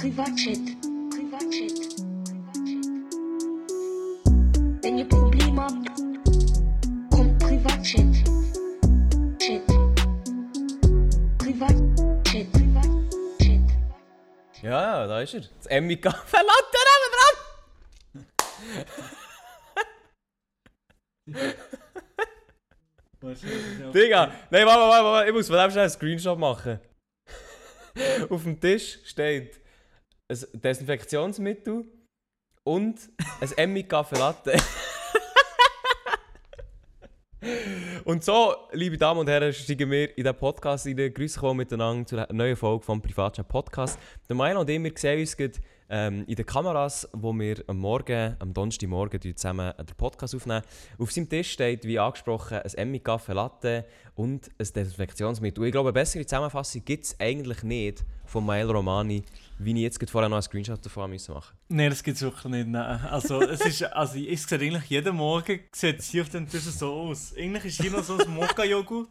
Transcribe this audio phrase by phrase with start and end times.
[0.00, 0.64] Privatchat.
[1.10, 1.76] Privatchat.
[4.82, 5.90] Wenn ihr Probleme habt,
[7.10, 8.24] kommt Privatchat.
[9.38, 9.66] Chat.
[11.36, 12.50] Privatchat.
[12.50, 13.60] Privatchat.
[14.62, 15.42] Ja, ja, da ist er.
[15.42, 17.12] Das Emmy Kaffee Latte neben
[21.36, 21.52] dran!
[23.92, 24.32] Digga!
[24.48, 26.80] Nein, warte, warte, warte, ich muss von dem schnell einen Screenshot machen.
[28.30, 29.60] Auf dem Tisch steht
[30.30, 31.84] ein Desinfektionsmittel
[32.62, 34.56] und ein Emmy Kaffee Latte.
[38.04, 41.14] Und so, liebe Damen und Herren, steigen wir in den Podcast rein.
[41.14, 43.98] Grüße kommen miteinander zu einer neuen Folge vom Privatchat Podcast.
[44.28, 45.54] Der Milo und ich, wir sehen uns gerade,
[45.90, 50.62] ähm, in den Kameras, wo wir am Morgen, am Donnerstagmorgen zusammen den Podcast aufnehmen.
[50.98, 55.60] Auf seinem Tisch steht, wie angesprochen, ein Emmy Kaffee Latte und ein Desinfektionsmittel.
[55.60, 59.24] Und ich glaube, eine bessere Zusammenfassung gibt es eigentlich nicht von Milo Romani,
[59.58, 61.42] wie ich jetzt vorher noch einen Screenshot davon machen musste.
[61.68, 62.68] Nein, das gibt es wirklich nicht.
[62.68, 63.00] Nein.
[63.06, 66.62] Also, es ist, also, ich sehe eigentlich jeden Morgen sieht es hier auf dem Tisch
[66.62, 67.34] so aus.
[67.36, 69.08] Eigentlich ist hier noch so ein Mokka-Joghurt.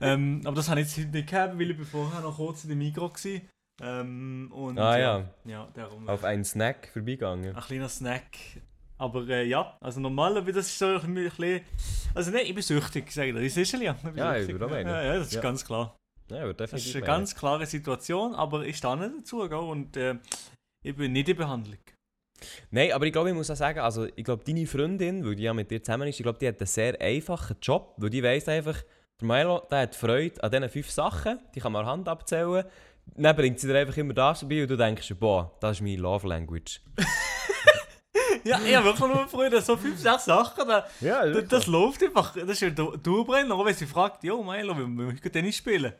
[0.00, 2.68] ähm, aber das habe ich jetzt heute nicht gehabt, weil ich vorher noch kurz in
[2.68, 3.40] der Migros war.
[3.80, 5.24] Ähm, und, Ah, ja.
[5.44, 5.68] ja.
[5.74, 6.08] Darum.
[6.08, 7.54] Auf einen Snack vorbeigegangen.
[7.54, 8.24] Ein kleiner Snack.
[9.00, 11.60] Aber äh, ja, also normalerweise das ist so ein bisschen...
[12.14, 13.42] Also nein, ich bin süchtig, sage ich dir.
[13.44, 13.96] Das ist ja.
[14.16, 14.88] Ja, ich würde auch meinen.
[14.88, 15.40] ja, ja, das ist Ja.
[15.40, 15.96] ganz klar.
[16.30, 19.56] Ja, aber Das ist eine ganz klare Situation, aber ich stehe nicht dazu gell?
[19.58, 20.16] und äh,
[20.84, 21.78] ich bin nicht in Behandlung.
[22.70, 25.44] Nein, aber ich glaube, ich muss auch sagen, also ich glaube, deine Freundin, weil die
[25.44, 28.22] ja mit dir zusammen ist, ich glaube, die hat einen sehr einfachen Job, weil die
[28.22, 28.76] weiss einfach,
[29.20, 32.64] der Milo, der hat Freude an diesen fünf Sachen, die kann man Hand abzählen.
[33.16, 35.96] Dann bringt sie dir einfach immer das vorbei und du denkst, boah, das ist meine
[35.96, 36.80] Love Language.
[38.44, 42.02] Ja, ich habe wirklich nur Freude, so fünf, sechs Sachen, da, Ja, das, das läuft
[42.02, 45.56] einfach, das ist ein Du- Durchbrenner, auch wenn sie fragt, jo Milo, wir möchten Tennis
[45.56, 45.92] spielen.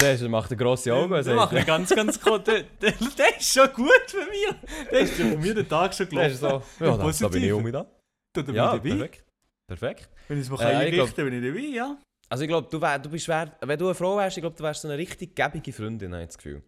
[0.00, 1.08] Der macht eine grosse Augen.
[1.10, 4.54] Der Also, macht ganz, ganz groß, der, der, der ist schon gut für mich.
[4.90, 6.66] Der ist für mich den Tag schon der ist gelaufen.
[6.78, 7.86] so, ja, da, da bin ich um mich da.
[8.34, 8.88] Da bin Ja, ich dabei.
[8.96, 9.24] perfekt.
[9.68, 10.08] Perfekt.
[10.28, 11.98] Wenn ich es mir Äh, einrichten kann, bin ich dabei, ja.
[12.28, 14.56] Also ich glaube, du, wär, du bist wär, wenn du eine Frau wärst, ich glaube,
[14.56, 16.62] du wärst so eine richtig gäbige Freundin, habe ich das Gefühl.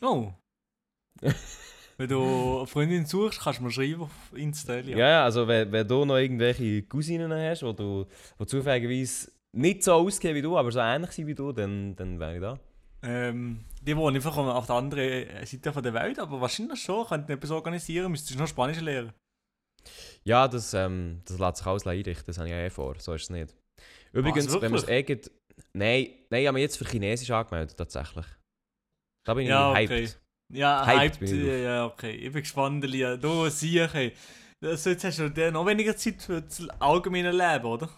[0.00, 0.32] Oh.
[1.96, 4.78] Wenn du eine Freundin suchst, kannst du mir schreiben auf Insta.
[4.78, 8.06] Ja, ja also wenn, wenn du noch irgendwelche Cousinen hast, die du
[8.38, 12.20] die zufälligerweise nicht so aussehen wie du, aber so ähnlich sind wie du, dann, dann
[12.20, 12.60] wäre ich da.
[13.02, 17.04] Ähm, die wohnen einfach auf der anderen Seite von der Welt, aber wahrscheinlich schon.
[17.04, 19.12] Könnten etwas organisieren, müsstest du noch Spanisch lernen.
[20.22, 23.14] Ja, das, ähm, das lässt sich alles einrichten, das habe ich ja eh vor, so
[23.14, 23.56] ist es nicht.
[24.12, 25.26] Übrigens, wenn man es wirklich?
[25.26, 25.30] irgend...
[25.72, 28.26] Nein, nein, ich habe mich jetzt für Chinesisch angemeldet, tatsächlich.
[29.26, 29.90] Da bin ich Ja, hyped.
[29.90, 30.08] okay.
[30.52, 31.30] Ja, Hyped hyped.
[31.30, 32.12] Ja, ja, okay.
[32.12, 33.16] Ich bin gespannt, Lia.
[33.16, 34.12] Du, sieh, hey.
[34.64, 37.88] Also jetzt hast du dir noch weniger Zeit für das allgemeine Leben, oder?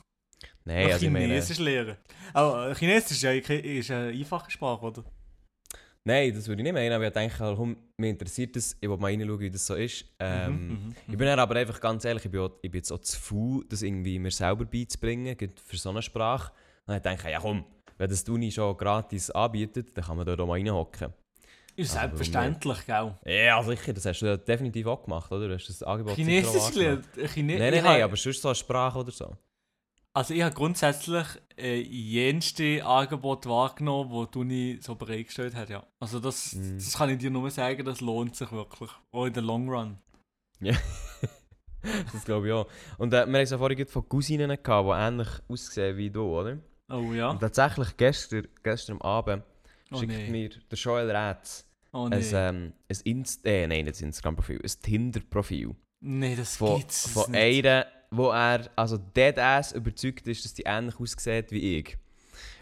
[0.65, 1.27] Nein, also ich meine...
[1.27, 1.97] Chinesisch lernen.
[2.33, 5.05] Aber Chinesisch ist ja ist eine einfache Sprache, oder?
[6.05, 8.97] Nein, das würde ich nicht meinen, aber ich denke, komm, mich interessiert das, ich will
[8.97, 10.07] mal reinschauen, wie das so ist.
[10.19, 12.79] Ähm, Mhm, mhm, Ich bin dann aber einfach ganz ehrlich, ich bin, auch, ich bin
[12.79, 16.53] jetzt auch zu faul, das irgendwie mir selber beizubringen, für so eine Sprache.
[16.87, 17.65] Und dann denke ich, ja komm,
[17.99, 21.13] wenn das die Uni schon gratis anbietet, dann kann man dort auch mal reinhocken.
[21.77, 23.15] Ist Also, selbstverständlich, gell?
[23.27, 25.49] Ja, sicher, das hast du ja definitiv auch gemacht, oder?
[25.49, 27.07] Du hast das Angebot Chinesisch gelernt.
[27.33, 29.37] Chine Nein, nein, ich nein, aber sonst so eine Sprache oder so.
[30.13, 31.25] Also ich habe grundsätzlich
[31.57, 35.87] äh, jenste Angebot wahrgenommen, wo die Uni so bereitgestellt hat, ja.
[36.01, 36.79] Also das, Mhm.
[36.79, 38.91] das kann ich dir nur sagen, das lohnt sich wirklich.
[39.13, 39.99] Auch in der Long Run.
[42.13, 42.67] Das glaube ich auch.
[42.99, 46.23] Und äh, wir haben es ja vorhin von Cousinen gehabt, die ähnlich aussehen wie du,
[46.25, 46.59] oder?
[46.91, 47.31] Oh ja?
[47.31, 49.45] Und tatsächlich gestern, gestern Abend
[49.91, 50.29] Oh schickt nee.
[50.31, 52.31] mir der Joel Rätz Oh ein, nee.
[52.35, 55.75] ähm, ein Inst äh, nein, nicht ein Instagram-Profil, ein Tinder-Profil.
[56.01, 57.65] nee, das Von, gibt's von nicht.
[57.67, 61.97] einer, wo er also deadass überzeugt ist, dass die ähnlich aussieht wie ich.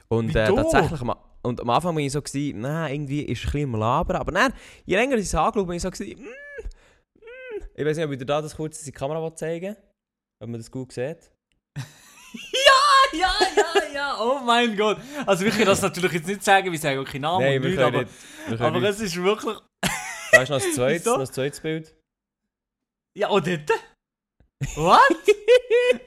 [0.08, 3.46] Und äh, tatsächlich, am- und am Anfang war ich so, gewesen, nein, irgendwie ist es
[3.46, 4.52] ein bisschen am Labern, aber dann,
[4.84, 7.62] je länger ich es angeschaut habe, bin ich so, gewesen, mm, mm.
[7.74, 9.76] ich weiß nicht, ob ich dir da das kurz in die Kamera will zeigen
[10.40, 11.18] ob man das gut sieht.
[12.52, 14.98] Ja, ja, ja, ja, oh mein Gott.
[15.24, 17.70] Also wir können das natürlich jetzt nicht sagen, wir sagen okay Namen nein, und wir
[17.70, 18.14] nichts, können aber, nicht.
[18.48, 18.90] Wir können aber nicht.
[18.90, 19.56] es ist wirklich...
[20.30, 21.96] Da ist noch das noch zweites Bild.
[23.16, 23.70] Ja, und dort?
[24.74, 25.00] What?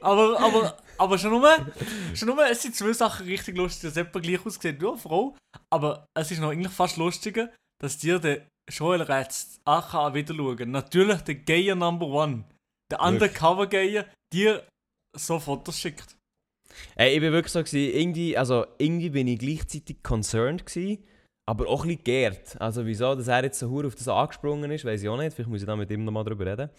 [0.00, 1.72] aber, aber, aber schon nur,
[2.14, 5.36] schon nur, es sind zwei Sachen richtig lustig, dass jemand gleich aussieht wie eine Frau,
[5.70, 7.50] aber es ist noch eigentlich fast lustiger,
[7.80, 10.70] dass dir der Joel Rätz AK wieder schauen.
[10.70, 12.44] Natürlich der Gayer Number One,
[12.90, 14.66] der Undercover Gayer, dir
[15.16, 16.16] so Fotos schickt.
[16.94, 21.04] Ey, ich bin wirklich so, gewesen, irgendwie, also irgendwie bin ich gleichzeitig concerned gewesen,
[21.44, 22.60] aber auch ein bisschen geehrt.
[22.60, 25.34] Also wieso, dass er jetzt so hure auf das angesprungen ist, weiß ich auch nicht.
[25.34, 26.70] Vielleicht muss ich da mit ihm nochmal drüber reden.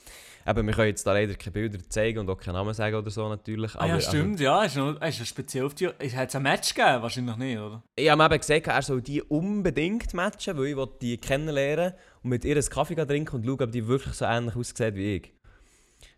[0.45, 3.09] Aber wir können jetzt da leider keine Bilder zeigen und auch keinen Namen sagen oder
[3.09, 3.75] so natürlich.
[3.75, 4.63] Ah, ja, aber, stimmt, ja.
[4.63, 5.89] Ist, noch, ist speziell auf die.
[5.99, 7.01] Ist, hat es ein Match gegeben?
[7.01, 7.73] Wahrscheinlich nicht, oder?
[7.75, 11.93] Also, ich habe eben gesagt, er soll die unbedingt matchen, weil ich die kennenlernen
[12.23, 15.15] und mit ihr einen Kaffee trinken und schauen, ob die wirklich so ähnlich aussieht wie
[15.17, 15.33] ich.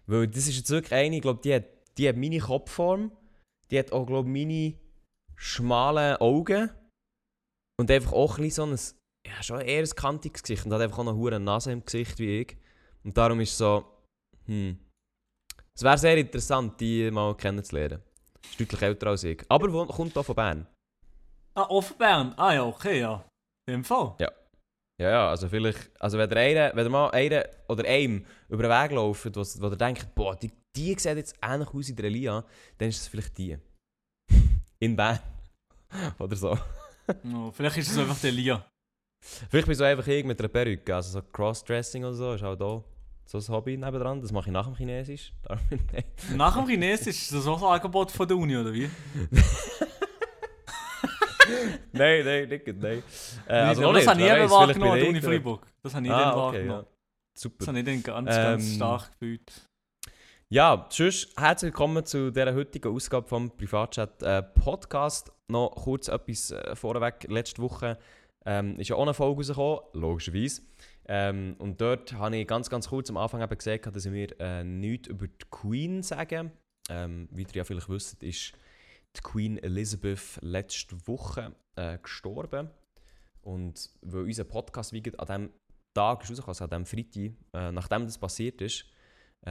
[0.05, 1.65] Weil das ist jetzt wirklich eine, ich glaube, die hat,
[1.97, 3.11] die hat meine Kopfform,
[3.71, 4.73] die hat auch, glaube ich, meine
[5.35, 6.69] schmalen Augen
[7.77, 8.79] und einfach auch ein so ein,
[9.27, 12.19] ja, schon eher ein kantiges Gesicht und hat einfach auch eine hure Nase im Gesicht
[12.19, 12.57] wie ich.
[13.03, 13.85] Und darum ist es so,
[14.45, 14.79] hm.
[15.77, 18.01] Es wäre sehr interessant, die mal kennenzulernen.
[18.43, 19.43] Ist deutlich älter als ich.
[19.49, 20.67] Aber wo, kommt auch von Bern.
[21.53, 22.33] Ah, offen Bern.
[22.37, 23.25] Ah ja, okay, ja.
[23.67, 24.15] In dem Fall.
[24.19, 24.31] Ja,
[24.97, 28.71] ja, also vielleicht, also wenn ihr, einen, wenn ihr mal einen oder einem über den
[28.71, 32.05] Weg lauft, wo, wo ihr denkt, boah, die, die sieht jetzt ähnlich aus wie der
[32.05, 32.45] Elia,
[32.77, 33.57] dann ist es vielleicht die.
[34.79, 35.19] In Bern.
[36.19, 36.57] oder so.
[37.35, 38.65] Oh, vielleicht ist es einfach der Lia.
[39.49, 42.55] Vielleicht bin so einfach ich mit einer Perücke, also so Crossdressing oder so, ist auch
[42.55, 42.83] da
[43.27, 44.21] so ein Hobby nebendran.
[44.21, 45.33] Das mache ich nach dem Chinesisch.
[46.35, 48.87] Nach dem Chinesisch ist das auch ein Angebot von der Uni, oder wie?
[51.91, 53.03] nein, nein, nicht, nein.
[53.47, 55.67] Äh, also das nicht, habe ich eben wahrgenommen, an der Uni ich- Freiburg.
[55.83, 56.85] Das habe ich dann Ah, okay, wahrgenommen.
[56.85, 56.85] ja.
[57.37, 57.55] Super.
[57.59, 59.67] Das habe ich dann ganz, ganz Ähm, stark gefühlt.
[60.55, 65.29] Ja, tschüss, herzlich willkommen zu dieser heutigen Ausgabe vom Privatchat äh, Podcast.
[65.49, 67.25] Noch kurz etwas äh, vorweg.
[67.27, 67.99] Letzte Woche
[68.45, 70.61] ähm, ist ja auch eine Folge rausgekommen, logischerweise.
[71.09, 74.29] Ähm, und dort habe ich ganz, ganz kurz am Anfang eben gesagt, dass ich mir
[74.39, 76.53] äh, nichts über die Queen sagen.
[76.89, 78.53] Ähm, wie ihr ja vielleicht wisst, ist
[79.17, 82.69] die Queen Elizabeth letzte Woche äh, gestorben.
[83.41, 85.49] Und weil unser Podcast wie an diesem
[85.93, 88.85] Tag ist rausgekommen, also an diesem Freitag, äh, nachdem das passiert ist,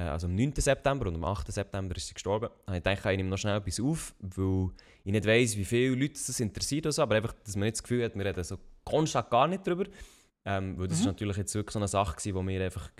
[0.00, 0.54] also am 9.
[0.56, 1.52] September und am 8.
[1.52, 2.48] September ist sie gestorben.
[2.66, 4.70] Und ich denke, ich nehme noch schnell etwas auf, weil
[5.04, 7.76] ich nicht weiss, wie viele Leute das interessiert oder so, aber einfach, dass man nicht
[7.76, 9.84] das Gefühl hat, wir reden so konstant gar nicht drüber.
[10.46, 11.10] Ähm, weil das ist Mhm.
[11.12, 12.90] natürlich jetzt wirklich so eine Sache gewesen, die wir einfach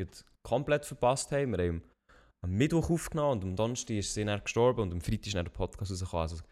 [0.42, 1.50] komplett verpasst haben.
[1.58, 1.82] Wir haben
[2.42, 5.44] am Mittwoch aufgenommen und am Donnerstag ist sie dann gestorben und am Freitag ist dann
[5.44, 6.22] der Podcast rausgekommen.
[6.22, 6.42] Also ein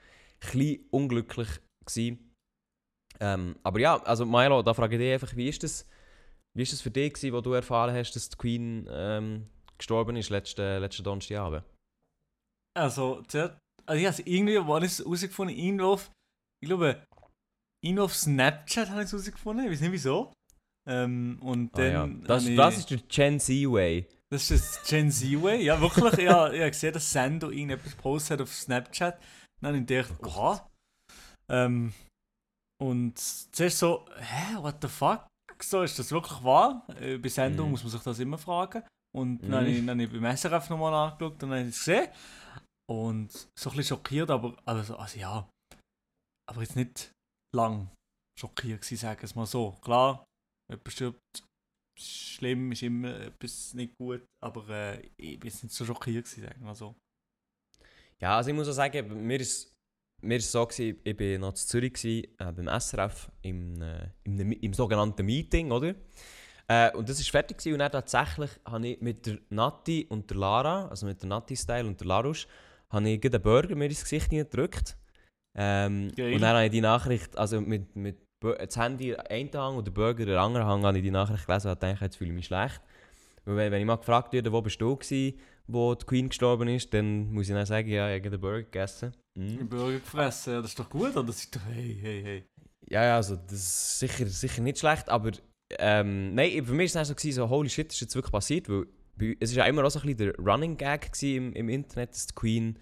[0.41, 1.49] bisschen unglücklich
[1.87, 2.33] gewesen.
[3.21, 5.87] Ähm, aber ja, also Milo, da frage ich dich einfach, wie ist das,
[6.55, 9.47] wie ist das für dich gewesen, wo du erfahren hast, dass die Queen ähm,
[9.82, 11.64] gestorben ist letzten, letzten Donnerstagabend?
[12.75, 14.56] Also, zuerst- also ich habe es irgendwie,
[14.87, 15.56] ich es herausgefunden?
[15.56, 16.11] Irgendwo auf,
[16.62, 17.05] ich glaube,
[17.84, 20.32] irgendwo auf Snapchat habe ich es herausgefunden, ich weiß nicht wieso.
[20.88, 22.06] Ähm, und Ah, ja.
[22.06, 24.08] dann das, ich, das ist der Gen Z-Way.
[24.32, 25.62] das ist das Gen Z-Way.
[25.64, 29.20] Ja, wirklich, ich habe, ich habe gesehen, dass Sando irgendetwas gepostet hat auf Snapchat.
[29.61, 30.69] Dann habe ich gedacht, Oh oha.
[31.49, 31.93] Ähm,
[32.82, 35.26] und zuerst so, hä, what the fuck?
[35.61, 36.84] So, ist das wirklich wahr?
[37.00, 37.70] Äh, bei Sendung Mhm.
[37.73, 38.82] muss man sich das immer fragen.
[39.14, 39.50] Und Mhm.
[39.50, 41.79] dann habe ich, dann habe ich beim SRF nochmal angeschaut und dann habe ich es
[41.85, 42.09] gesehen.
[42.91, 45.49] Und so ein bisschen schockiert, aber also, also ja.
[46.49, 47.12] Aber jetzt nicht
[47.55, 47.91] lang
[48.38, 49.73] schockiert gewesen, sagen wir es mal so.
[49.82, 50.25] Klar,
[50.70, 51.20] jemand stirbt,
[51.99, 56.43] schlimm, ist immer etwas nicht gut, aber äh, ich bin jetzt nicht so schockiert gewesen,
[56.43, 56.94] sagen wir mal so.
[58.20, 59.73] Ja, also ich muss auch sagen, mir ist,
[60.23, 64.08] mir ist so gewesen, ich war noch in Zürich gewesen, äh, beim SRF im, äh,
[64.25, 65.94] im, im sogenannten Meeting, oder?
[66.72, 70.30] Äh, und das war fertig gewesen, und dann tatsächlich habe ich mit der Nati und
[70.30, 72.46] der Lara, also mit der Nati-Style und der Larusch,
[72.88, 74.96] habe ich einen Burger mir ins Gesicht gedrückt.
[75.54, 79.86] Ähm, und dann habe ich die Nachricht, also mit, mit das Handy einen Hang und
[79.86, 82.36] der Burger den anderen Hang, habe ich die Nachricht gelesen und dachte, jetzt fühle ich
[82.36, 82.80] mich schlecht.
[83.44, 86.94] Weil wenn, ich mal gefragt werde, wo bist du gewesen, wo die Queen gestorben ist,
[86.94, 89.12] dann muss ich dann sagen, ja, ich habe den Burger gegessen.
[89.36, 89.69] Den Mhm.
[89.69, 91.24] Burger gefressen, ja, das ist doch gut, oder?
[91.24, 92.44] Das ist doch, hey, hey, hey.
[92.88, 95.32] Ja, ja, also das ist sicher, sicher nicht schlecht, aber
[95.79, 98.69] ähm, nein, für mich war es so, gewesen, so, holy shit, ist jetzt wirklich passiert,
[98.69, 98.86] weil
[99.41, 102.26] es ist ja immer auch so ein bisschen der Running Gag im, im Internet, dass
[102.26, 102.79] die Queen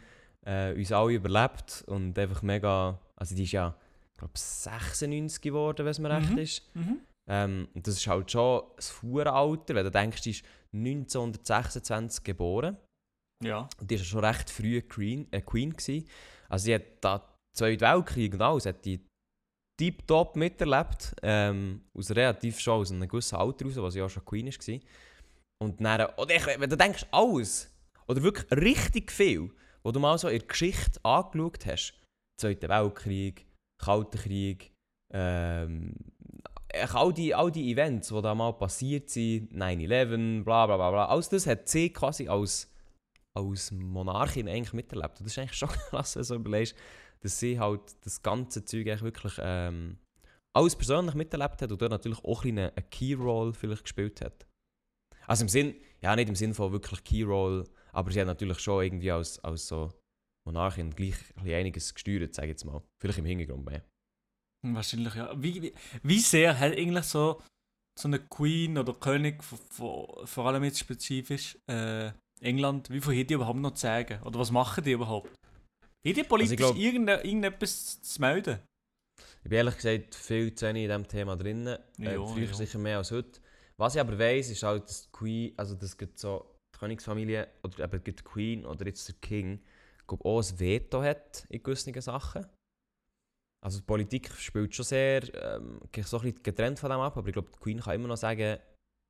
[0.46, 3.76] äh, uns alle überlebt und einfach mega, also die ist ja,
[4.12, 6.14] ich glaube 96 geworden, wenn es mir Mhm.
[6.14, 6.74] recht ist.
[6.74, 7.00] Mhm.
[7.28, 8.62] Ähm, und das ist halt schon
[9.02, 12.76] ein Alter, wenn du denkst, die ist 1926 geboren.
[13.42, 13.68] Ja.
[13.78, 15.26] Und die war schon recht früh Queen.
[15.30, 16.06] Äh, Queen gewesen.
[16.48, 19.00] Also sie hat da Zweiten Weltkrieg und alles, hat die
[19.80, 21.14] tiptop miterlebt.
[21.22, 24.80] Ähm, aus relativ schon aus einem gewissen Alter raus, was ja auch schon Queen war.
[25.62, 27.70] Und dann, oder ich, wenn du denkst, alles,
[28.06, 29.50] oder wirklich richtig viel,
[29.82, 31.94] wo du mal so in der Geschichte angeschaut hast,
[32.38, 33.46] Zweiter Weltkrieg,
[33.78, 34.72] Kalter Krieg,
[35.12, 35.94] ähm,
[36.92, 41.06] all die, all die Events, die da mal passiert sind, 9-11, bla bla bla bla,
[41.06, 42.70] alles das hat sie quasi als,
[43.34, 45.20] als Monarchin eigentlich miterlebt.
[45.20, 46.76] Und das ist eigentlich schon krass, wenn du so überlegst,
[47.22, 49.98] dass sie halt das ganze Zeug eigentlich wirklich ähm,
[50.52, 54.46] alles persönlich miterlebt hat und dort natürlich auch ein eine Key-Roll vielleicht gespielt hat.
[55.26, 58.84] Also im Sinn, ja nicht im Sinn von wirklich Key-Roll, aber sie hat natürlich schon
[58.84, 59.92] irgendwie als, als so
[60.46, 62.82] Monarchin gleich ein einiges gesteuert, sage ich jetzt mal.
[63.00, 63.84] Vielleicht im Hintergrund mehr.
[64.62, 65.32] Wahrscheinlich, ja.
[65.40, 65.72] Wie,
[66.02, 67.40] wie, sehr hat eigentlich so,
[67.98, 72.10] so eine Queen oder König, vor- vor, allem jetzt spezifisch äh,
[72.40, 74.22] England, wie viel haben die überhaupt noch zu sagen?
[74.22, 75.30] Oder was machen die überhaupt?
[76.06, 78.58] Haben die politisch glaub- irgende, irgendetwas zu melden?
[79.42, 81.66] Ich bin ehrlich gesagt viel zu wenig in diesem Thema drin.
[81.66, 82.54] Äh, früher ja.
[82.54, 83.40] sicher mehr als heute.
[83.76, 87.48] Was ich aber weiss, ist halt, dass die Queen, also das gibt so die Königsfamilie
[87.62, 89.62] oder eben die Queen oder jetzt der King,
[90.06, 92.46] glaub, auch ein Veto hat in gewissen Sachen.
[93.62, 97.28] Also die Politik spielt schon sehr, ähm, so ein bisschen getrennt von dem ab, aber
[97.28, 98.58] ich glaube, die Queen kann immer noch sagen,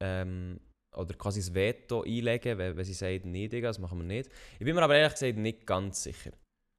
[0.03, 0.61] ähm,
[0.97, 4.31] oder quasi ein Veto einlegen, wenn, wenn sie sagt, Digga, das machen wir nicht.
[4.55, 6.33] Ich bin mir aber ehrlich gesagt nicht ganz sicher.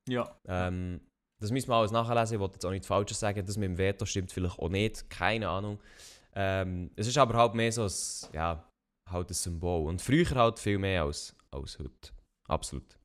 [0.08, 0.40] Ja.
[0.48, 1.02] Ähm,
[1.40, 2.36] das müssen wir alles nachlesen.
[2.36, 3.46] Ich wollte jetzt auch nichts Falsches sagen.
[3.46, 5.10] Das mit dem Veto stimmt vielleicht auch nicht.
[5.10, 5.80] Keine Ahnung.
[6.34, 8.64] Ähm, es ist aber halt mehr so ein, ja,
[9.10, 9.88] halt ein Symbol.
[9.88, 12.12] Und früher halt viel mehr als, als heute.
[12.48, 12.98] Absolut.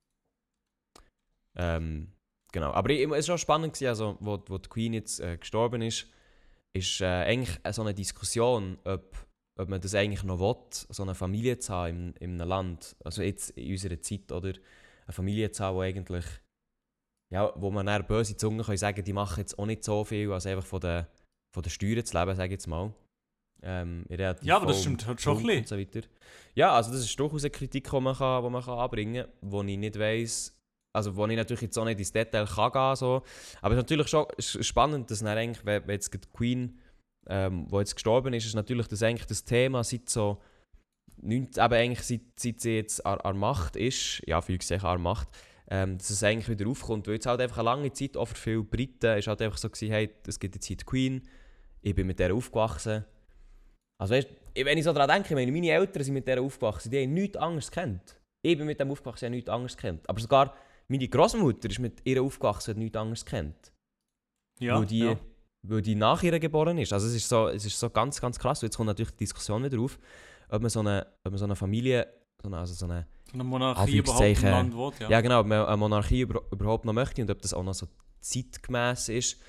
[1.57, 2.13] Ähm,
[2.53, 2.73] genau.
[2.73, 5.81] Aber ich, es war schon spannend, gewesen, also, wo, wo die Queen jetzt äh, gestorben
[5.83, 6.07] ist,
[6.75, 9.27] ist äh, eigentlich so eine Diskussion, ob,
[9.59, 12.97] ob man das eigentlich noch will, so eine Familie zu haben in, in einem Land.
[13.03, 14.53] Also jetzt in unserer Zeit, oder?
[15.07, 16.25] Eine Familie zu haben, die eigentlich
[17.31, 20.31] ja, wo man dann böse Zungen können sagen, die machen jetzt auch nicht so viel,
[20.33, 21.07] als einfach von den,
[21.53, 22.93] von den Steuern zu leben, sage ich jetzt mal.
[23.63, 24.05] Ähm,
[24.43, 25.77] Ja, aber das stimmt halt schon ein und so.
[26.55, 29.33] Ja, also das ist durchaus eine Kritik, die man, kann, die man kann anbringen kann,
[29.41, 30.57] wo ich nicht weiss,
[30.93, 33.23] also wo ich natürlich jetzt auch nicht ins Detail kann gehen so.
[33.61, 36.79] Aber es ist natürlich schon spannend, dass dann eigentlich, wenn, jetzt die Queen,
[37.29, 40.41] ähm, wo jetzt gestorben ist, ist natürlich das eigentlich das Thema seit so
[41.23, 45.03] 19, eben eigentlich seit, seit sie jetzt an, an Macht ist, ja, für sich an
[45.03, 45.29] Macht,
[45.69, 47.07] ähm, dass es eigentlich wieder aufkommt.
[47.07, 49.69] Weil jetzt halt einfach eine lange Zeit, auch für viele Briten, ist halt einfach so
[49.69, 51.23] gewesen, hey, es gibt jetzt hier die Queen,
[51.83, 53.05] ich bin mit der aufgewachsen.
[53.99, 57.03] Also weißt, wenn ich so daran denke, meine, meine Eltern sind mit der aufgewachsen, die
[57.03, 58.19] haben nichts anderes kennt.
[58.43, 60.09] Ich bin mit dem aufgewachsen, ich habe nichts anderes kennt.
[60.09, 60.55] Aber sogar
[60.89, 63.73] meine Großmutter ist mit ihr aufgewachsen, hat nichts anderes kennt.
[64.59, 64.79] Ja.
[64.79, 65.19] weil, die, ja.
[65.63, 66.93] weil die nach ihr geboren ist.
[66.93, 68.63] Also es ist so, es ist so ganz, ganz krass.
[68.63, 69.99] Und jetzt kommt natürlich die Diskussion wieder auf,
[70.49, 72.07] ob man so eine, ob man so eine Familie,
[72.41, 74.51] so eine, also so eine eine Monarchie überhaupt im Anführungszeichen.
[74.51, 75.11] Land will, ja.
[75.11, 75.21] ja.
[75.21, 77.87] genau, ob man eine Monarchie über, überhaupt noch möchte und ob das auch noch so
[78.21, 79.41] zeitgemäß ist.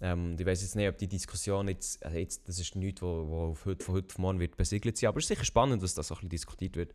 [0.00, 3.28] Ähm, ich weiß jetzt nicht, ob die Diskussion jetzt, also jetzt das ist nichts, wo,
[3.28, 5.82] wo auf heute, von heute auf morgen wird besiegelt sein, aber es ist sicher spannend,
[5.82, 6.94] dass das so ein bisschen diskutiert wird.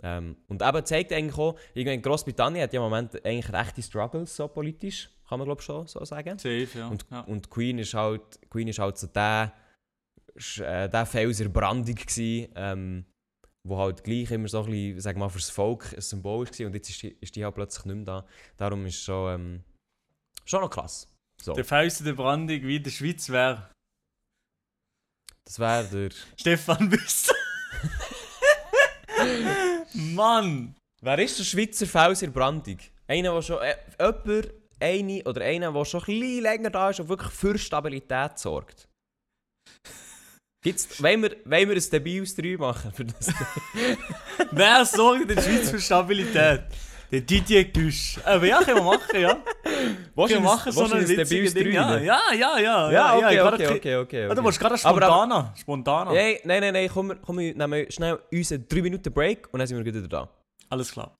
[0.00, 4.36] Ähm, und eben zeigt eigentlich auch, irgendwie Großbritannien hat ja im Moment eigentlich rechte Struggles
[4.36, 6.38] so politisch, kann man glaube ich schon so sagen.
[6.38, 6.88] Safe, ja.
[6.88, 7.20] Und, ja.
[7.22, 9.52] und Queen ist halt, Queen ist halt so der,
[10.58, 13.04] äh, der Fels in der Brandung gsi, ähm,
[13.66, 16.74] wo halt gleich immer so ein bisschen, sag mal, fürs Volk ein Symbol war und
[16.74, 18.26] jetzt ist die, ist die halt plötzlich nicht mehr da.
[18.56, 19.64] Darum ist es schon, ähm,
[20.44, 21.08] schon noch krass.
[21.40, 23.70] So, Der Faust der Brandung wie in der Schweiz wäre
[25.48, 26.10] das wäre der...
[26.36, 27.34] Stefan Büsser.
[29.94, 30.74] Mann!
[31.00, 32.76] Wer ist der Schweizer Fels in der Brandung?
[33.06, 37.00] Einer, der schon, äh, jemand, eine oder einer, der schon ein bisschen länger da ist
[37.00, 38.88] und wirklich für Stabilität sorgt.
[40.68, 43.32] Gibt's, wollen, wir, wollen wir ein debiles 3 machen für das?
[44.50, 46.64] Wer sorgt in der Schweiz für Stabilität?
[47.10, 48.18] Der Didier Güsch.
[48.22, 49.38] Aber ja, können wir machen, ja.
[50.14, 51.72] Willst Wir machen so willst du ein ein witziges debiles Ding.
[51.72, 52.92] 3 Ja, ja, ja, ja.
[52.92, 54.34] Ja, okay, ich okay, okay, okay, okay.
[54.34, 55.54] du willst gerade spontaner.
[55.58, 56.10] Spontaner.
[56.10, 59.66] Hey, nein, nein, nein, komm, komm, wir nehmen schnell unseren 3 Minuten Break und dann
[59.66, 60.28] sind wir wieder da.
[60.68, 61.16] Alles klar.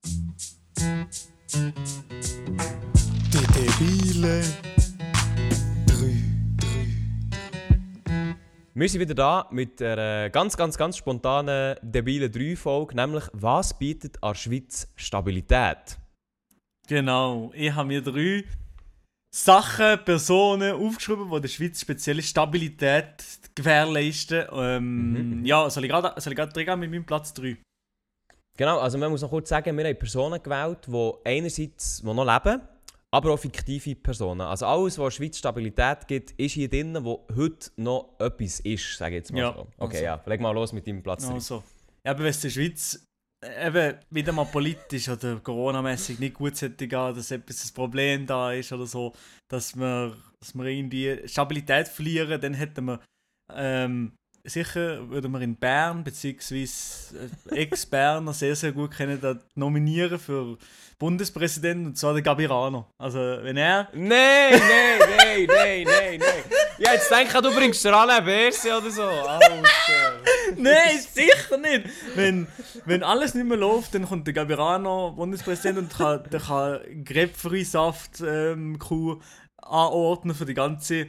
[3.32, 4.44] Die debile
[8.78, 14.22] Wir sind wieder da mit einer ganz, ganz, ganz spontanen, debilen 3-Folge, nämlich «Was bietet
[14.22, 15.98] an der Schweiz Stabilität?»
[16.86, 17.50] Genau.
[17.54, 18.44] Ich habe mir drei
[19.34, 23.16] Sachen, Personen aufgeschrieben, die der Schweiz spezielle Stabilität
[23.56, 24.46] gewährleisten.
[24.52, 25.44] Ähm, Mhm.
[25.44, 27.56] Ja, soll ich gerade soll ich gerade reingehen mit meinem Platz 3?
[28.56, 32.24] Genau, also man muss noch kurz sagen, wir haben Personen gewählt, die einerseits die noch
[32.24, 32.60] leben,
[33.10, 34.42] aber auch fiktive Personen.
[34.42, 38.96] Also alles, was der Schweiz Stabilität gibt, ist hier drin, wo heute noch etwas ist,
[38.96, 39.66] sage ich jetzt mal Ja, so.
[39.78, 40.04] Okay, also.
[40.04, 41.34] ja, leg mal los mit deinem Platz 3.
[41.34, 41.62] Also,
[42.04, 43.04] eben, wenn es der Schweiz
[43.44, 48.52] eben wieder mal politisch oder Corona-mäßig nicht gut sollte gehen, dass etwas ein Problem da
[48.52, 49.14] ist oder so,
[49.48, 53.00] dass wir, dass wir irgendwie Stabilität verlieren, dann hätten wir
[53.54, 54.12] ähm,
[54.48, 60.56] sicher würden wir in Bern beziehungsweise äh, Ex-Berner sehr, sehr gut können da nominieren für
[60.98, 62.86] Bundespräsidenten und zwar den Gabirano.
[62.98, 64.58] Also wenn er Nein, nein,
[64.98, 66.44] nein, nein, nein, nein.
[66.78, 69.02] Ja, jetzt denk ich, du bringst Rane Berse oder so.
[69.02, 69.62] Alter.
[70.56, 71.88] Nein, sicher nicht!
[72.14, 72.46] Wenn,
[72.84, 78.20] wenn alles nicht mehr läuft, dann kommt der Gabirano, Bundespräsident, und kann, der kann Grapefruitsaft
[78.20, 78.78] ähm,
[79.58, 81.08] anordnen für die ganze,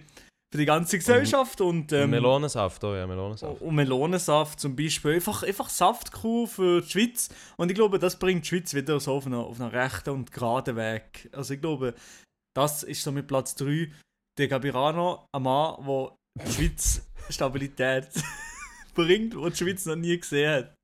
[0.51, 1.61] für die ganze Gesellschaft.
[1.61, 3.61] Und, ähm, Melonensaft, oh ja, Melonensaft.
[3.61, 5.15] und Melonensaft zum Beispiel.
[5.15, 7.29] Einfach, einfach Saftkuh für die Schweiz.
[7.57, 10.31] Und ich glaube, das bringt die Schweiz wieder so auf einen, auf einen rechten und
[10.31, 11.29] geraden Weg.
[11.31, 11.93] Also ich glaube,
[12.55, 13.91] das ist so mit Platz 3.
[14.37, 16.11] der Gabirano, ein Mann, der
[16.45, 18.09] die Schweiz Stabilität
[18.95, 20.78] bringt, die die Schweiz noch nie gesehen hat.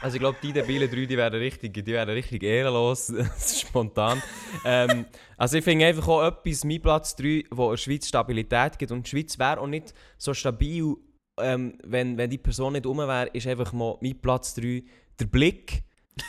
[0.00, 3.12] Also ich glaube, die debilen drei, die werden richtig, die werden richtig ehrenlos,
[3.60, 4.22] spontan.
[4.64, 8.90] ähm, also ich finde einfach auch etwas, mein Platz 3, wo der Schweiz Stabilität gibt.
[8.90, 10.94] Und die Schweiz wäre auch nicht so stabil,
[11.38, 14.82] ähm, wenn, wenn die Person nicht rum wäre, ist einfach mal mein Platz 3
[15.18, 15.84] der Blick.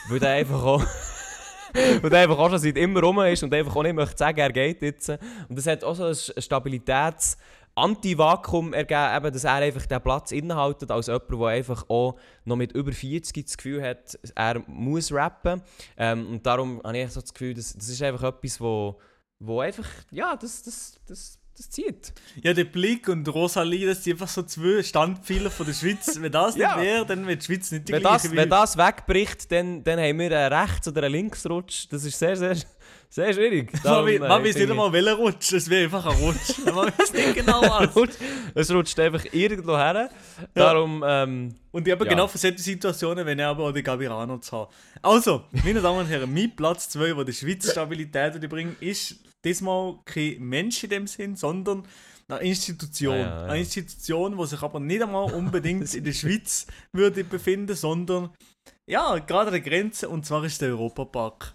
[0.08, 0.86] Weil der einfach auch...
[2.02, 4.52] weil einfach auch schon seit immer rum ist und einfach auch nicht möchte sagen, er
[4.52, 5.10] geht jetzt.
[5.10, 7.38] Und das hat auch so ein Stabilitäts-
[7.76, 12.16] Anti-Vakuum ergeben, eben, dass er einfach den Platz innehaltet, als jemand, der einfach auch
[12.46, 15.62] noch mit über 40 das Gefühl hat, er muss rappen.
[15.98, 19.00] Ähm, und darum habe ich so das Gefühl, das, das ist einfach etwas, wo,
[19.40, 22.14] wo einfach, ja, das, das, das, das zieht.
[22.42, 26.18] Ja, der Blick und Rosalie, das sind einfach so zwei Standpfeiler von der Schweiz.
[26.20, 26.80] Wenn das nicht Ja.
[26.80, 30.00] wäre, dann wäre die Schweiz nicht die Wenn gleiche das, wenn das wegbricht, dann, dann
[30.00, 31.88] haben wir einen Rechts- oder einen Linksrutsch.
[31.90, 32.56] Das ist sehr, sehr,
[33.14, 33.72] sehr schwierig.
[33.74, 35.54] Man, Darum, äh, man weiß nicht einmal, welcher Rutsch.
[35.54, 36.58] Es wäre einfach ein Rutsch.
[36.66, 38.18] man weiß nicht genau was.
[38.56, 40.10] Es rutscht einfach irgendwo her.
[40.56, 42.10] Darum, ähm, Und ich habe Ja.
[42.10, 44.72] genau für solche Situationen, wenn ich aber auch den Gabirano zu haben.
[45.04, 50.00] Also, meine Damen und Herren, mein Platz 2, wo die Schweiz Stabilität bringt, ist diesmal
[50.06, 51.84] kein Mensch in dem Sinn, sondern
[52.28, 53.14] eine Institution.
[53.14, 53.46] Ah, ja, ja.
[53.46, 58.32] Eine Institution, die sich aber nicht einmal unbedingt in der Schweiz würde befinden, sondern
[58.88, 61.54] ja, gerade an der Grenze, und zwar ist der Europapark.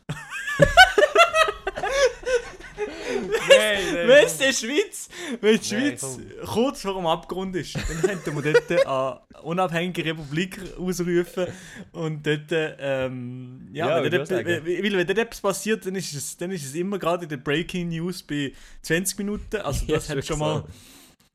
[3.58, 5.08] Nein, Wenn es die Schweiz,
[5.40, 10.04] wenn die Nein, Schweiz kurz vor dem Abgrund ist, dann könnten wir dort eine unabhängige
[10.04, 11.46] Republik ausrufen
[11.92, 16.36] und dort, ähm, ja, Ja, wenn dort, weil wenn dort etwas passiert, dann ist es,
[16.36, 20.04] dann ist es immer gerade in der Breaking News bei 20 Minuten, also Ja, das
[20.04, 20.64] ist hat schon mal,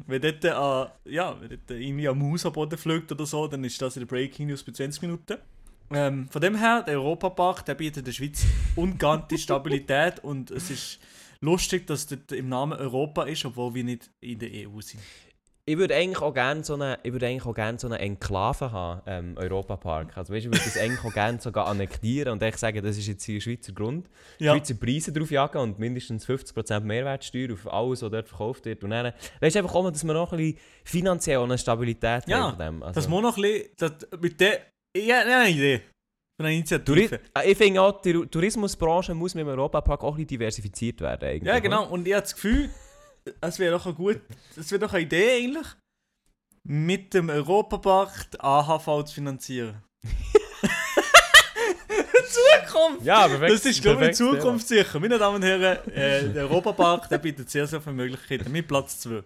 [0.07, 3.63] wenn dort, äh, ja, wenn dort irgendwie ein Maus am Boden fliegt oder so, dann
[3.63, 5.37] ist das in der Breaking News bei 20 Minuten.
[5.91, 8.43] Ähm, von dem her, der Europapark, der bietet der Schweiz
[8.75, 10.99] ungeahnte Stabilität und es ist
[11.43, 15.01] lustig, dass dort im Namen Europa ist, obwohl wir nicht in der EU sind.
[15.65, 18.73] Ich würde eigentlich auch gerne so eine, ich würde eigentlich auch gerne so eine Enklave
[18.73, 20.17] haben, ähm, Europapark.
[20.17, 22.97] Also weißt, du, ich würde das eigentlich auch gerne sogar annektieren und echt sagen, das
[22.97, 24.09] ist jetzt hier Schweizer Grund.
[24.39, 24.53] Ja.
[24.53, 28.83] Schweizer Preise drauf jagen und mindestens 50% Mehrwertsteuer auf alles, was dort verkauft wird.
[28.83, 32.51] Und dann, weißt du, einfach auch dass wir noch ein bisschen finanziell eine Stabilität Ja,
[32.51, 32.83] haben dem.
[32.83, 34.60] Also, Das muss noch ein bisschen, das, mit der,
[34.91, 35.82] ich habe eine Idee
[36.38, 37.19] von einer Initiative.
[37.38, 41.30] äh, ich finde auch, die Tourismusbranche muss mit dem Europapark auch ein bisschen diversifiziert werden.
[41.30, 42.69] Eigentlich, Ja, genau, und ich habe das Gefühl,
[43.41, 44.22] es wäre doch eine gut,
[44.56, 45.67] es doch eine Idee eigentlich,
[46.63, 49.84] mit dem Europapark die AHV zu finanzieren.
[52.34, 53.06] Zukunft!
[53.06, 53.52] Ja, perfekt.
[53.52, 55.00] Das ist, glaube ich, perfektes zukunftssicher.
[55.00, 58.52] Meine Damen und Herren, äh, der Europapark der bietet sehr, sehr viele Möglichkeiten.
[58.52, 59.24] Mit Platz 2.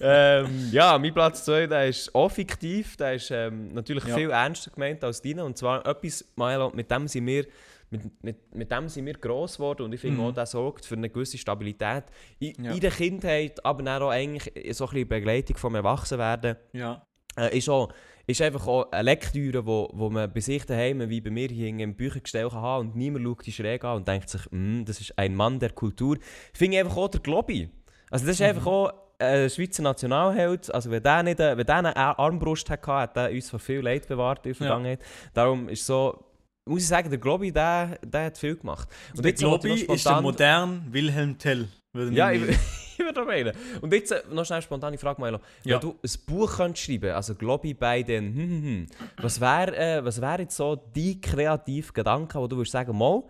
[0.00, 2.96] Ähm, ja, mein Platz 2 der ist auch fiktiv.
[2.96, 4.14] Der ist ähm, natürlich Ja.
[4.16, 5.44] viel ernster gemeint als deine.
[5.44, 7.46] Und zwar etwas, Milo, mit dem sind wir,
[7.90, 9.82] mit, mit, mit dem sind wir gross geworden.
[9.82, 10.24] Und ich finde Mhm.
[10.26, 12.04] auch, das sorgt für eine gewisse Stabilität.
[12.38, 12.72] In, Ja.
[12.72, 14.44] in der Kindheit, aber auch eigentlich
[14.76, 16.56] so ein bisschen Begleitung vom Erwachsenwerden.
[16.72, 17.02] Ja.
[17.36, 17.92] Äh, ist, auch,
[18.26, 21.68] ist einfach auch eine Lektüre, wo, wo man bei sich daheim, wie bei mir hier
[21.68, 25.00] im Büchergestell kann haben und niemand schaut die schräg an und denkt sich, «Mm, das
[25.00, 26.18] ist ein Mann der Kultur.
[26.52, 27.70] Finde ich einfach auch der Globi.
[28.10, 30.72] Also das ist einfach auch ein Schweizer Nationalheld.
[30.72, 33.80] Also wenn der, nicht, äh, wenn der eine Armbrust hatte, hat er uns vor viel
[33.80, 34.66] Leid bewahrt in der Ja.
[34.66, 35.00] Vergangenheit.
[35.34, 36.24] Darum ist so,
[36.68, 38.88] muss ich sagen, der Globi, der, der hat viel gemacht.
[39.16, 41.68] Und der Globi ich ist der spontan- moderne Wilhelm Tell.
[42.12, 42.56] ja, ich ich,
[42.98, 43.52] ich würde meinen.
[43.80, 45.38] Und jetzt äh, noch schnell spontane Frage, Milo.
[45.64, 45.74] Ja.
[45.74, 48.86] Wenn du ein Buch könntest schreiben also Globi bei den hm, hm, hm,
[49.22, 53.22] was wäre äh, was wär jetzt so dein kreativer Gedanke, wo du würdest sagen, mal,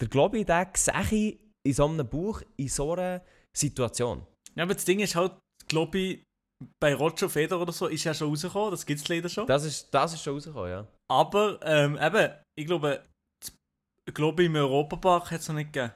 [0.00, 3.20] der Globi, der sehe ich in so einem Buch, in so einer
[3.52, 4.22] Situation.
[4.56, 5.32] Ja, aber das Ding ist halt,
[5.68, 6.22] glaube ich,
[6.80, 9.46] bei Roger Feder oder so ist ja schon rausgekommen, das gibt es leider schon.
[9.46, 10.86] Das ist, das ist schon rausgekommen, ja.
[11.10, 13.04] Aber ähm, eben, ich glaube,
[14.08, 15.92] ich glaube im Europapark hat es noch nicht gegeben.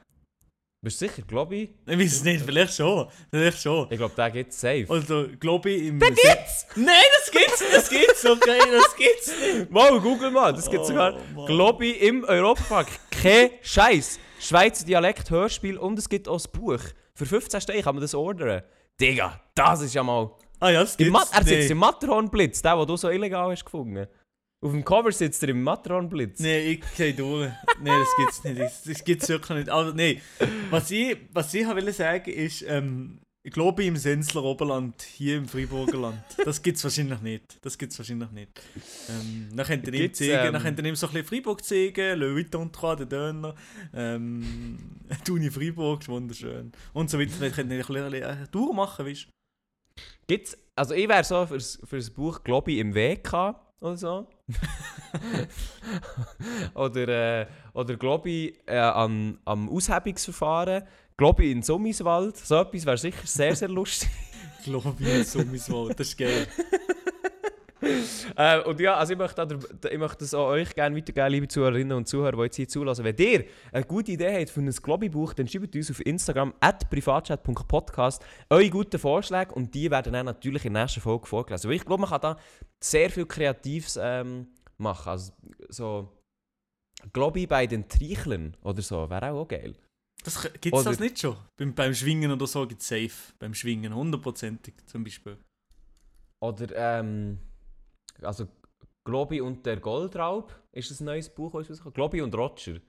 [0.83, 1.75] Bist du sicher, Globi?
[1.85, 3.07] Ich weiß es nicht, vielleicht schon.
[3.29, 3.87] Vielleicht schon.
[3.91, 4.87] Ich glaube, der geht safe.
[4.89, 5.99] Also, glaube ich im.
[5.99, 6.65] Den gibt's!
[6.75, 9.69] Nein, das gibt's nicht, das gibt's, okay, das gibt's nicht.
[9.71, 11.45] Mal, google mal, das gibt Oh, sogar Mann.
[11.45, 12.87] Globi im Europapark.
[13.11, 14.19] Kein Scheiß.
[14.39, 16.81] Schweizer Dialekt Hörspiel und es gibt auch ein Buch.
[17.21, 18.63] Für 15 Steine kann man das ordern.
[18.99, 20.31] Digga, das ist ja mal.
[20.59, 23.63] Ah ja, das Im gibt's er sitzt im Matterhornblitz, der, den du so illegal hast
[23.63, 24.07] gefunden.
[24.59, 26.39] Auf dem Cover sitzt er im Matterhornblitz.
[26.39, 27.51] Nein, ich gehe durch.
[27.79, 28.59] Nein, das gibt's nicht.
[28.59, 29.69] Das, das gibt's wirklich nicht.
[29.69, 30.19] Aber nein,
[30.71, 35.47] was ich, was ich wollte sagen ist, ähm, ich glaube im Sensler Oberland, hier im
[35.47, 36.23] Freiburger Land.
[36.45, 37.65] Das gibt's wahrscheinlich nicht.
[37.65, 38.61] Das gibt's wahrscheinlich nicht.
[39.09, 41.63] Ähm, dann könnt ihr ihm zeigen, ähm, dann könnt ihr ihm so ein bisschen Freiburg
[41.63, 43.55] zeigen, Le Vuitton 3, der Döner,
[43.93, 44.77] ähm,
[45.27, 46.71] die Uni Freiburg, ist wunderschön.
[46.93, 47.31] Und so weiter.
[47.39, 50.03] Dann könnt ihr ein bisschen eine Tour machen, weißt du?
[50.27, 54.27] Gibt's, also ich wäre so fürs, fürs Buch Globi im WK oder so.
[56.75, 60.83] oder, äh, oder Globi äh, am, am Aushebungsverfahren.
[61.21, 62.35] Globi in Summiswald.
[62.35, 64.09] So etwas wäre sicher sehr, sehr lustig.
[64.63, 65.99] So mein Wort.
[65.99, 66.47] Das ist geil.
[68.35, 69.59] äh, und ja, also ich möchte,
[69.91, 73.05] ich möchte das auch euch gerne weitergeben, liebe Zuhörerinnen und Zuhörer, die jetzt hier zulassen.
[73.05, 76.89] Wenn ihr eine gute Idee habt für ein Globi-Buch, dann schreibt uns auf Instagram at
[76.89, 81.69] privatchat.podcast eure guten Vorschläge und die werden dann natürlich in der nächsten Folge vorgelesen.
[81.69, 82.37] Weil ich glaube, man kann da
[82.79, 84.47] sehr viel Kreatives ähm,
[84.79, 85.09] machen.
[85.09, 85.33] Also
[85.69, 86.09] so
[87.13, 89.75] Globi bei den Trichlern oder so, wäre auch, auch geil.
[90.23, 91.37] Gibt es das Oder- nicht schon?
[91.57, 93.33] Beim, beim Schwingen oder so gibt es safe.
[93.39, 95.37] Beim Schwingen, hundertprozentig zum Beispiel.
[96.43, 97.39] Oder ähm,
[98.21, 98.47] also
[99.07, 102.79] Globi und der Goldraub ist ein neues Buch, das rausgekommen Globi und Roger.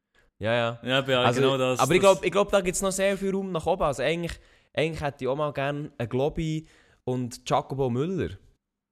[0.42, 0.81] Ja, ja.
[0.83, 1.79] Ja, Also, genau das.
[1.81, 3.83] aber ich das- glaube, ich glaub, da gibt es noch sehr viel Raum nach oben.
[3.83, 4.38] Also eigentlich,
[4.75, 6.66] eigentlich hätte ich auch mal gerne einen Globi
[7.05, 8.37] und Jacobo Müller.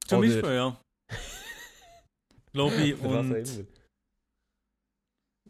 [0.07, 0.81] Zum oder- Beispiel, ja.
[2.53, 3.67] Globi und.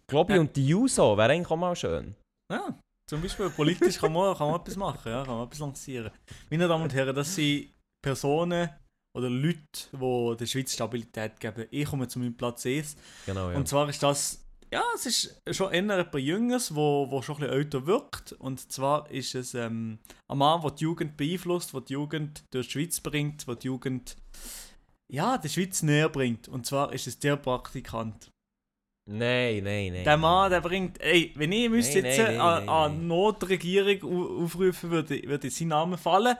[0.08, 0.40] Globi Ja.
[0.40, 2.14] und die Juso wäre eigentlich auch mal schön.
[2.50, 6.10] Ja, zum Beispiel politisch kann man, kann man etwas machen, ja, kann man etwas lancieren.
[6.50, 7.70] Meine Damen und Herren, das sind
[8.02, 8.70] Personen
[9.16, 9.60] oder Leute,
[9.92, 11.66] die der Schweiz Stabilität geben.
[11.70, 12.96] Ich komme zu meinem Platz 1.
[13.26, 13.56] Genau, ja.
[13.56, 17.40] Und zwar ist das, ja, es ist schon eher etwas Jüngeres, wo, wo schon ein
[17.42, 18.32] bisschen älter wirkt.
[18.32, 22.66] Und zwar ist es ähm, ein Mann, der die Jugend beeinflusst, der die Jugend durch
[22.66, 24.16] die Schweiz bringt, der die Jugend,
[25.10, 26.48] ja, der Schweiz näher bringt.
[26.48, 28.30] Und zwar ist es der Praktikant.
[29.10, 30.04] Nein, nein, nein.
[30.04, 33.06] Der Mann, der bringt, ey, wenn ich müsste Nein, jetzt nein, äh, an, an.
[33.06, 36.36] Notregierung au- aufrufen, würde, würde sein Name fallen.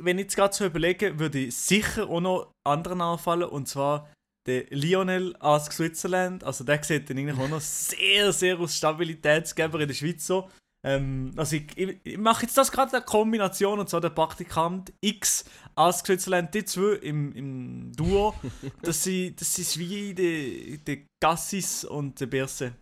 [0.00, 3.68] Wenn ich jetzt gerade so überlege, würde ich sicher auch noch andere Namen fallen, und
[3.68, 4.10] zwar
[4.46, 6.42] der Lionel Ask Switzerland.
[6.44, 10.50] Also der sieht dann eigentlich auch noch sehr, sehr aus Stabilitätsgeber in der Schweiz so.
[10.86, 14.92] Ähm, also ich, ich, ich mache jetzt das gerade eine Kombination, und zwar der Praktikant
[15.00, 15.44] X
[15.74, 18.34] Ask Switzerland, die zwei im, im Duo.
[18.82, 22.74] das, sind, das ist wie die, die Gassis und der Birse.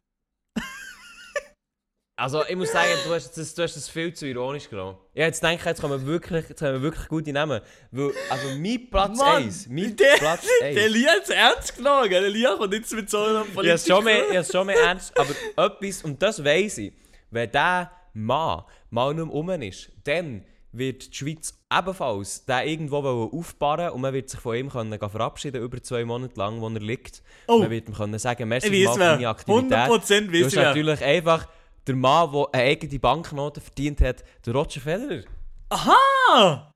[2.18, 4.98] Also ich muss sagen, du hast das, du hast das viel zu ironisch genommen.
[5.14, 7.60] Ja, jetzt denke ich, jetzt haben wir wirklich, jetzt haben wir wirklich gute Namen.
[7.90, 10.92] Weil, also mein Platz Mann, 1, mein der- Platz Der 1.
[10.92, 14.38] Lia hat es ernst genommen, der Lia kommt jetzt mit so schon, mehr- ich habe
[14.38, 16.92] es schon mehr ernst, aber etwas, und das weiss ich,
[17.32, 22.96] wenn dieser Mann mal nicht mehr rum ist, dann wird die Schweiz ebenfalls den irgendwo
[23.30, 26.80] aufbauen und man wird sich von ihm können verabschieden, über zwei Monate lang, wo er
[26.80, 27.22] liegt.
[27.46, 27.58] Oh.
[27.58, 29.28] Man wird ihm können sagen, merci mal für deine.
[29.28, 29.72] Aktivität.
[29.72, 30.62] 100% Du weiss wer.
[30.68, 31.46] natürlich einfach
[31.86, 35.24] der Mann, der eine eigene Banknote verdient hat, der Roger Federer.
[35.68, 36.70] Aha!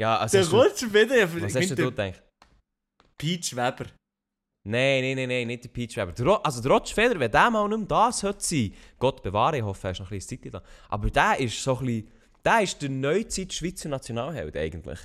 [0.00, 2.22] Ja, also Der du- Roger Federer Was hast du der gedacht?
[3.16, 3.86] Peach Weber.
[4.68, 6.12] Nein, nein, nein, nein, nicht der Peach Weber.
[6.12, 9.56] Der also der Roger Federer, wenn der mal nicht mehr da sollte sein, Gott bewahre,
[9.56, 10.62] ich hoffe, er ist noch ein bisschen Zeit da.
[10.90, 12.08] Aber der ist so ein bisschen,
[12.44, 14.98] der ist der Neuzeit Schweizer Nationalheld eigentlich.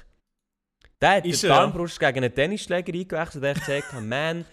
[1.00, 1.60] Der hat Ist den ja.
[1.60, 4.46] Darmbrust gegen einen Tennisschläger eingewechselt und hat gesagt, man,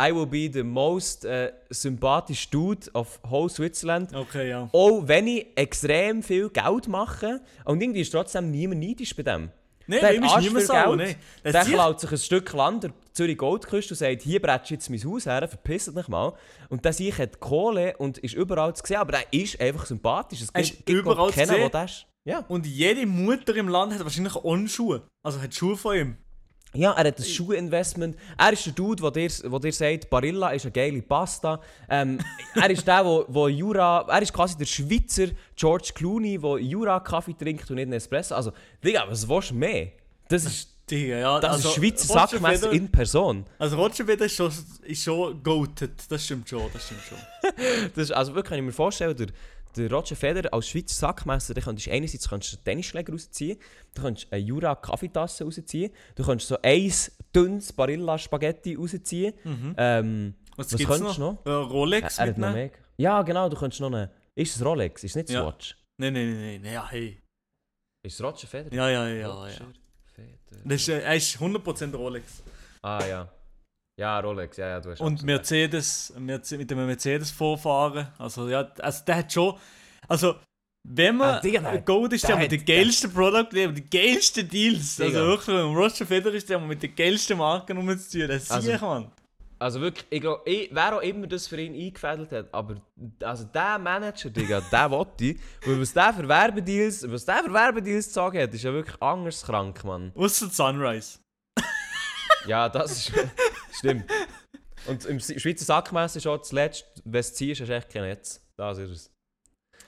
[0.00, 4.14] I will be the most äh, sympathisch dude of whole Switzerland.
[4.14, 4.68] Okay, ja.
[4.70, 9.50] Auch wenn ich extrem viel Geld mache und irgendwie ist trotzdem niemand neidisch bei dem.
[9.88, 11.16] Nein, hat ist niemand sauer, Geld.
[11.44, 11.52] nein.
[11.52, 15.02] Der klaut sich ein Stück Land der Zürich Goldküste und sagt, hier bretsch jetzt mein
[15.02, 16.34] Haus her, verpisst dich mal.
[16.68, 20.42] Und der sich hat Kohle und ist überall zu sehen, aber der ist einfach sympathisch.
[20.42, 22.06] Es Er gibt, gibt überall zu keinen, der das ist.
[22.24, 22.44] Ja.
[22.48, 25.02] Und jede Mutter im Land hat wahrscheinlich On-Schuhe.
[25.24, 26.16] Also hat Schuhe von ihm.
[26.74, 28.16] Ja, er hat ein Schuhinvestment.
[28.36, 31.60] Er ist der Dude, der dir, der dir sagt, Barilla ist eine geile Pasta.
[31.88, 32.18] Ähm,
[32.54, 34.04] er ist der, wo, wo Jura...
[34.08, 38.34] Er ist quasi der Schweizer George Clooney, der Jura-Kaffee trinkt und nicht einen Espresso.
[38.34, 38.52] Also,
[38.84, 39.88] Digga, was willst du mehr?
[40.28, 41.40] Das ist, Digga, ja.
[41.40, 43.46] das also, ist Schweizer Sackmesser in Person.
[43.58, 44.52] Also Roger Federer ist schon,
[44.82, 45.92] ist schon goated.
[46.10, 47.18] Das stimmt schon, das stimmt schon.
[47.94, 49.28] Das ist, also wirklich, kann ich mir vorstellen, der,
[49.76, 53.58] der Roger Federer als Schweizer Sackmesser, den könntest du einerseits könntest du einen Tennisschläger rausziehen,
[53.94, 56.92] du könntest eine Jura Kaffeetasse rausziehen, du könntest so ein
[57.34, 59.34] dünnes Barilla Spaghetti rausziehen.
[59.76, 61.42] Ähm, Was, Was könntest noch?
[61.44, 62.54] du Äh, Rolex hat noch.
[62.96, 64.10] Ja, genau, du könntest noch eine...
[64.34, 65.04] Ist es Rolex?
[65.04, 65.42] Ist nicht Ja.
[65.42, 65.76] Swatch?
[66.00, 66.72] Nein, nein, nein, nein.
[66.72, 67.20] Ja, hey.
[68.04, 68.72] Ist es Roger Federer?
[68.74, 69.28] Ja, ja, ja, ja.
[69.28, 69.66] Roger
[70.14, 70.62] Federer.
[70.64, 72.42] Das ist, äh, er ist 100% Rolex.
[72.82, 73.28] Ah, ja.
[73.98, 78.06] Ja, Rolex, ja, ja, du hast Und Mercedes, Merce- mit dem Mercedes vorfahren.
[78.18, 79.54] Also ja, also der hat schon.
[80.06, 80.36] Also,
[80.88, 83.64] wenn man Ah, Digga, der- Gold ist, der der hat hat- die geilsten Produkte, die
[83.64, 84.96] haben die geilsten Deals.
[84.96, 85.18] Digga.
[85.18, 88.28] Also wirklich, wenn Roger Federer ist, der mit den geilsten Marken umzutun.
[88.28, 89.10] Das Also- ich, man.
[89.60, 92.76] Also wirklich, ich glaube, wer auch immer das für ihn eingefädelt hat, aber
[93.24, 95.38] also der Manager, Digga, der wollte ich.
[95.66, 99.02] Weil was der für Werbedeals, was der für Werbedeals zu sagen hat, ist ja wirklich
[99.02, 100.12] anders krank, Mann.
[100.14, 101.18] Ausser Sunrise.
[102.46, 103.12] Ja, das ist,
[103.78, 104.10] stimmt.
[104.86, 108.46] Und im Schweizer Sackmesser schon zuletzt, wenn es ziehst, hast du echt kein Netz.
[108.56, 109.10] Das ist es.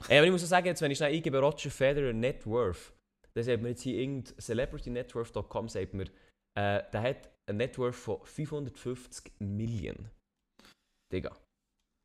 [0.08, 2.92] Ey, aber ich muss auch sagen, jetzt, wenn ich schnell eingebe Roger Federer Net Worth,
[3.34, 6.06] dann sagt mir jetzt hier irgend celebritynetworth.com sagt mir,
[6.58, 10.10] äh, der hat ein Net Worth von 550 Millionen.
[11.12, 11.36] Digga.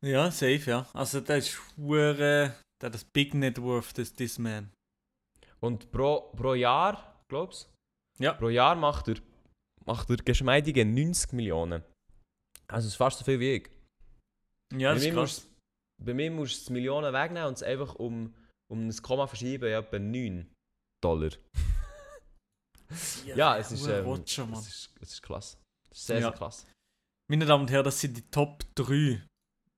[0.04, 0.86] Ja, safe, ja.
[0.92, 2.54] Also der ist hure.
[2.82, 4.70] Der das Big Net Worth, this, this man.
[5.60, 7.72] Und pro, pro Jahr, glaubst
[8.18, 8.24] du?
[8.24, 8.34] Ja.
[8.34, 9.16] Pro Jahr macht er,
[9.86, 11.82] macht er geschmeidige 90 Millionen.
[12.68, 13.70] Also, es ist fast so viel wie ich.
[14.76, 15.30] Ja, das bei, ist krass.
[15.44, 15.52] musst,
[16.04, 18.34] bei mir musst du Millionen wegnehmen und es einfach um,
[18.70, 20.52] um ein Komma verschieben, ja, etwa 9
[21.02, 21.30] Dollar.
[23.24, 24.22] Ja, es ist, ähm, Mann.
[24.22, 25.58] es ist, es ist klasse.
[25.90, 26.28] Es ist sehr, Ja.
[26.28, 26.66] sehr klasse.
[27.28, 29.24] Meine Damen und Herren, das sind die Top 3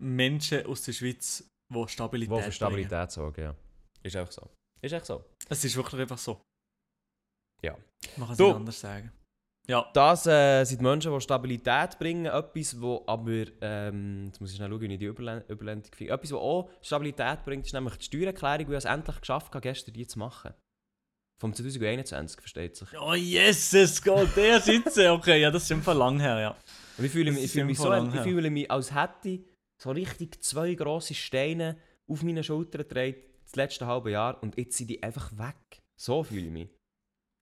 [0.01, 2.53] Menschen aus der Schweiz, die Stabilität Wo für bringen.
[2.53, 3.57] Stabilität sorgen, ja.
[4.03, 4.51] Ist einfach so.
[4.83, 5.25] Ist echt so.
[5.49, 6.41] Es ist wirklich einfach so.
[7.63, 7.77] Ja.
[8.17, 9.13] Man kann es nicht anders sagen.
[9.69, 9.87] Ja.
[9.93, 12.27] Das äh, sind Menschen, die Stabilität bringen.
[12.27, 16.15] Etwas, wo aber, ähm, jetzt muss ich schnell schauen, wie ich die Überle Überblendung finde.
[16.15, 19.61] Etwas, was auch Stabilität bringt, ist nämlich die Steuererklärung, die ich es endlich geschafft habe,
[19.61, 20.55] gestern die zu machen.
[21.41, 22.89] Vom 2021, versteht sich.
[22.99, 25.09] Oh yes, es geht der sitzen.
[25.09, 26.57] Okay, ja, das ist einfach lang her, ja.
[26.97, 29.41] Und ich fühle mich, ich fühle mich, so, ich fühle mich als hätte ich
[29.81, 31.77] so richtig zwei grosse Steine
[32.09, 35.83] auf meinen Schultern getragen, das letzte halbe Jahr, und jetzt sind die einfach weg.
[35.97, 36.78] So fühle ich mich.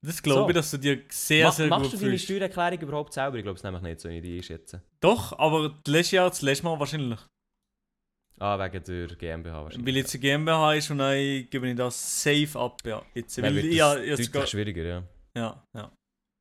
[0.02, 0.48] Das glaube So.
[0.50, 2.24] ich, dass du dir sehr, Ma sehr machst gut du deine fühlst.
[2.24, 3.36] Steuererklärung überhaupt selber?
[3.36, 4.82] Ich glaube es nämlich nicht, so wie ich die einschätze.
[5.00, 7.18] Doch, aber das letzte Jahr, das letzte Mal wahrscheinlich.
[8.38, 9.86] Ah, wegen der GmbH wahrscheinlich.
[9.86, 13.02] Weil jetzt eine GmbH ist und dann gebe ich das safe ab, ja.
[13.14, 15.02] Jetzt, weil wird ich, ja, jetzt deutlich schwieriger, ja.
[15.34, 15.92] ja, ja.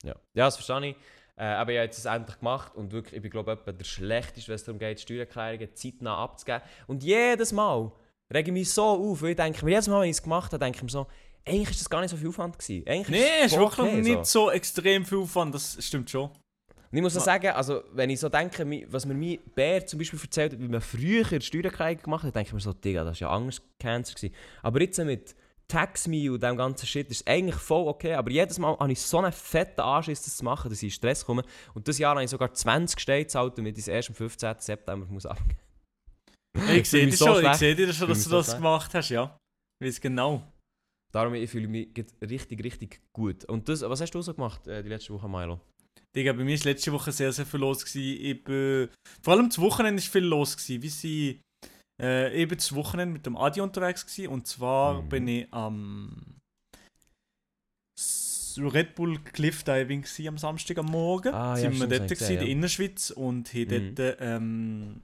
[0.04, 0.96] Ja, ja das verstehe ich.
[1.38, 3.84] Äh, aber ich habe jetzt das endlich gemacht und wirklich, ich bin glaube ich der
[3.84, 6.62] Schlechteste, wenn es darum geht, Steuererklärungen zeitnah abzugeben.
[6.88, 7.91] Und jedes Mal
[8.34, 10.52] rege ich mich so auf, weil ich denke mir, jedes Mal, wenn ich es gemacht
[10.54, 11.08] habe, denke ich mir so,
[11.47, 12.88] eigentlich ist das gar nicht so viel Aufwand gewesen.
[12.88, 16.29] Eigentlich Nee, es ist voll wirklich okay, nicht so extrem viel Aufwand, das stimmt schon.
[16.29, 19.99] Und ich muss auch sagen, also, wenn ich so denke, was mir mein Bär zum
[19.99, 23.19] Beispiel erzählt hat, wie man früher Steuererklärung gemacht hat, denke ich mir so, Digga, das
[23.19, 24.13] war ja anders Cancer.
[24.13, 24.34] Gewesen.
[24.62, 25.36] Aber jetzt mit
[25.67, 28.13] TaxMe und dem ganzen Shit ist es eigentlich voll okay.
[28.13, 30.91] Aber jedes Mal habe ich so einen fetten Anschiss, das zu machen, dass ich in
[30.91, 31.43] Stress komme.
[31.73, 34.55] Und dieses Jahr habe ich sogar 20 Steine gezahlt, damit ich es erst am 15.
[34.60, 35.60] September muss abgeben
[36.73, 37.60] Ich sehe dir so schon, ich schlecht.
[37.60, 38.58] sehe dir schon, dass du so das schlecht.
[38.60, 39.38] gemacht hast, ja.
[39.81, 40.43] Ich weiß genau.
[41.15, 43.45] Darum ich fühle ich mich richtig, richtig gut.
[43.45, 45.62] Und das, was hast du so gemacht äh, die letzte Woche, Milo?
[46.13, 47.86] Digga, bei mir war letzte Woche sehr, sehr viel los.
[47.86, 48.19] Gewesen.
[48.21, 48.89] Eben,
[49.21, 50.58] vor allem zu Wochenende war viel los.
[50.58, 50.82] Gewesen.
[50.82, 51.39] Wir sind
[52.01, 54.06] äh, eben zu Wochenende mit dem Adi unterwegs.
[54.06, 54.28] Gewesen.
[54.28, 55.10] Und zwar Mhm.
[55.10, 56.36] bin ich am
[58.58, 61.34] Red Bull Cliff Diving gewesen am Samstag am Morgen.
[61.34, 62.47] Ah, ja, sind wir dort das ich gewesen, in der.
[62.49, 63.95] Innerschweiz und haben Mhm.
[63.95, 65.01] dort, ähm,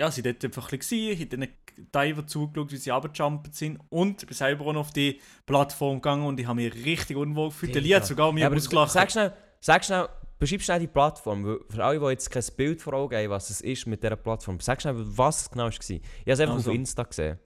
[0.00, 1.40] ja, sind dort einfach ein bisschen gewesen, haben
[1.76, 5.96] den Diver zugeschaut, wie sie runtergejumpt sind und bin selber auch noch auf die Plattform
[5.96, 7.74] gegangen und ich habe mich richtig unwohl gefühlt.
[7.74, 7.82] Der.
[7.82, 8.90] Lee hat sogar mir Ja, ausgelacht.
[8.92, 10.08] sag schnell, sag schnell,
[10.38, 11.60] beschreib schnell die Plattform.
[11.68, 14.58] Für alle, die jetzt kein Bild vor Augen haben, was es ist mit dieser Plattform,
[14.60, 15.70] sag schnell, was es genau war.
[15.70, 16.70] Ich habe es einfach Also.
[16.70, 17.38] auf Insta gesehen.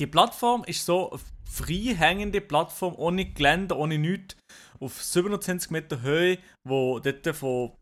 [0.00, 4.36] Die Plattform ist so eine frei hängende Plattform, ohne Geländer, ohne nichts,
[4.80, 7.72] auf 27 Meter Höhe, wo dort von,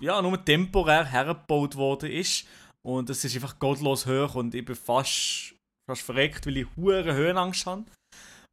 [0.00, 2.46] ja, nur temporär hergebaut worden ist.
[2.86, 5.56] Und es ist einfach gottlos hoch und ich bin fast,
[5.90, 7.84] fast verreckt, weil ich hohe Höhenangst habe.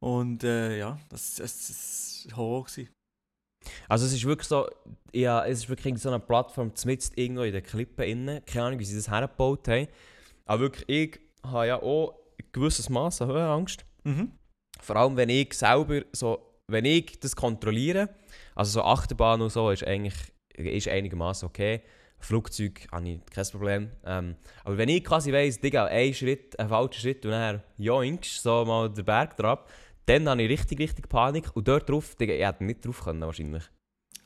[0.02, 2.64] Und äh, ja, das, war Horror.
[2.64, 2.88] Gewesen.
[3.88, 4.68] Also es ist wirklich so,
[5.12, 8.44] ja, es ist wirklich so eine Plattform mitten irgendwo in den Klippen innen.
[8.44, 9.86] Keine Ahnung, wie sie das hergebaut haben.
[10.46, 13.84] Aber wirklich, ich habe ja auch ein gewisses Maß an Höhenangst.
[14.02, 14.32] Mhm.
[14.80, 18.08] Vor allem, wenn ich selber so, wenn ich das kontrolliere,
[18.56, 20.16] also so Achterbahn und so ist eigentlich
[20.56, 21.82] ist einigermaßen okay.
[22.24, 23.90] Flugzeug habe ich kein Problem.
[24.04, 28.42] Ähm, aber wenn ich quasi weiss, Digga, ein Schritt, ein falscher Schritt und dann joinkst,
[28.42, 29.60] so mal den Berg drauf,
[30.06, 31.54] dann habe ich richtig, richtig Panik.
[31.54, 33.62] Und dort drauf, Digga, ich hätte nicht drauf können wahrscheinlich.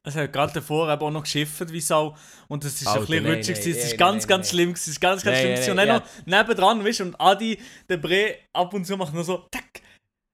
[0.05, 2.17] Es hat gerade davor eben auch noch geschifft wie Sau.
[2.49, 3.59] Und es ist ein bisschen nein, rutschig.
[3.59, 4.51] nein, es ist ganz, nein, ganz nein.
[4.55, 4.71] schlimm.
[4.71, 5.55] Es ist ganz, ganz schlimm.
[5.55, 7.59] nein, und dann noch nebendran, weißt du, und Adi,
[7.89, 9.83] der Bre, ab und zu macht nur so, tack,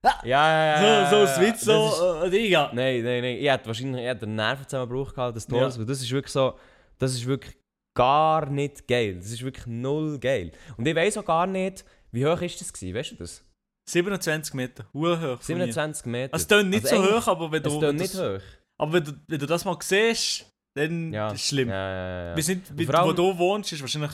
[0.03, 1.09] Ja, ja, ja.
[1.09, 2.71] so, so ja, ein Switch, das ist- so, äh, Digga.
[2.73, 3.37] Nein, nein, nein.
[3.37, 5.83] Ich hätte wahrscheinlich eher den Nervenzusammenbruch gehabt, das Todes, Ja.
[5.83, 6.53] das ist wirklich so,
[6.97, 7.57] das ist wirklich
[7.97, 9.15] gar nicht geil.
[9.15, 10.51] Das ist wirklich null geil.
[10.77, 13.43] Und ich weiß auch gar nicht, wie hoch ist das gewesen, weißt du das?
[13.89, 15.17] 27 Meter, hoch.
[15.19, 15.37] von mir.
[15.37, 16.33] 27 Meter.
[16.33, 18.41] Also, es tönt nicht Also so hoch, aber wenn Es du, tönt wenn nicht das-
[18.41, 18.47] hoch.
[18.79, 21.27] aber wenn du, wenn du das mal siehst, dann Ja.
[21.31, 21.69] ist es schlimm.
[21.69, 22.35] Ja, ja, ja.
[22.35, 24.11] Wir sind, vor allem- wo du wohnst, ist wahrscheinlich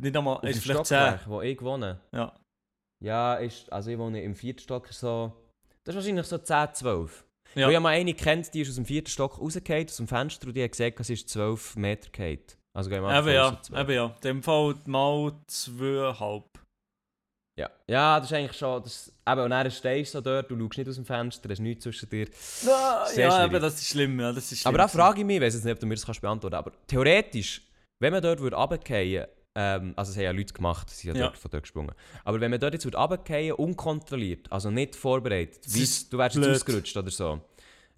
[0.00, 0.96] nicht einmal, ist vielleicht 10.
[0.98, 2.00] Stockwerk, wo ich wohne.
[2.12, 2.38] Ja.
[3.04, 5.32] Ja, ist, also ich wohne im vierten Stock so,
[5.84, 7.24] das ist wahrscheinlich so 10, 12.
[7.54, 7.66] Ja.
[7.66, 10.48] Weil ich mal eine kennt, die ist aus dem vierten Stock rausgefallen, aus dem Fenster
[10.48, 12.38] und die hat gesagt, sie ist 12 Meter gefallen.
[12.74, 13.80] Also gehen wir mal Eben ja, aus, so 12.
[13.82, 14.06] eben ja.
[14.06, 16.44] In dem Fall mal zweieinhalb.
[17.58, 17.70] Ja.
[17.86, 18.82] ja, das ist eigentlich schon.
[18.82, 21.52] Das, eben, und dann stehst du so dort, du schaust nicht aus dem Fenster, da
[21.52, 22.26] ist nichts zwischen dir.
[22.64, 23.52] Ja, Sehr ja schwierig.
[23.52, 24.74] eben, das ist schlimm, ja, das ist schlimm.
[24.74, 26.54] Aber auch frage ich mich, ich weiß jetzt nicht, ob du mir das kannst beantworten
[26.54, 27.60] kannst, aber theoretisch,
[28.00, 31.24] wenn man dort würde runterfallen ähm, also es haben ja Leute gemacht, sie sind ja
[31.26, 31.92] dort von dort gesprungen,
[32.24, 36.56] aber wenn man dort jetzt runterfallen, unkontrolliert, also nicht vorbereitet, ist du wärst jetzt blöd.
[36.56, 37.40] ausgerutscht oder so,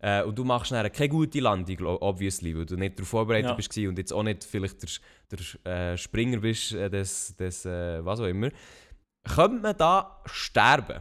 [0.01, 3.55] äh, und du machst dann keine gute Landung, obviously, weil du nicht darauf vorbereitet Ja.
[3.55, 8.05] bist und jetzt auch nicht vielleicht der, der äh, Springer bist, äh, des, des äh,
[8.05, 8.51] was auch immer,
[9.27, 11.01] könnte man da sterben?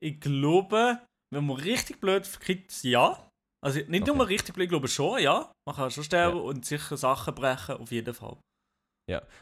[0.00, 1.00] Ich glaube,
[1.34, 3.28] wenn man richtig blöd verkippt, ja.
[3.64, 4.16] Also nicht Okay.
[4.16, 5.50] nur richtig blöd, ich glaube schon, ja.
[5.66, 6.42] Man kann schon sterben Ja.
[6.42, 8.36] und sicher Sachen brechen, auf jeden Fall.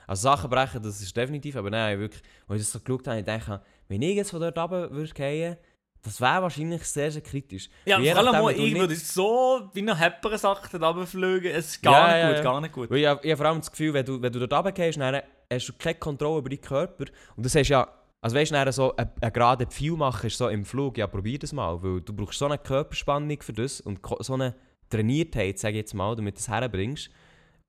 [0.07, 3.19] Also Sachen brechen, das ist definitiv, aber nein, wirklich, als ich das so geschaut habe,
[3.19, 5.57] ich denke, wenn ich jetzt von dort runter würde fallen,
[6.03, 7.69] das wäre wahrscheinlich sehr, sehr kritisch.
[7.85, 11.51] Ja, vor allem auch ich würde so wie ein Hepperen Sachen runterfliegen.
[11.51, 12.43] Es ist gar Ja, nicht ja, gut, ja.
[12.45, 12.91] gar nicht gut.
[12.91, 15.01] Weil ich, habe- ich habe vor allem das Gefühl, wenn du, wenn du dort runtergehst,
[15.01, 15.21] dann
[15.53, 17.07] hast du keine Kontrolle über deinen Körper.
[17.35, 17.89] Und das hast ja,
[18.21, 21.41] also weißt du, so einen, einen geraden Pfeil machen ist so im Flug, ja probier
[21.41, 24.55] das mal, weil du brauchst so eine Körperspannung für das und so eine
[24.91, 27.11] Trainiertheit, sage ich jetzt mal, damit du das herbringst.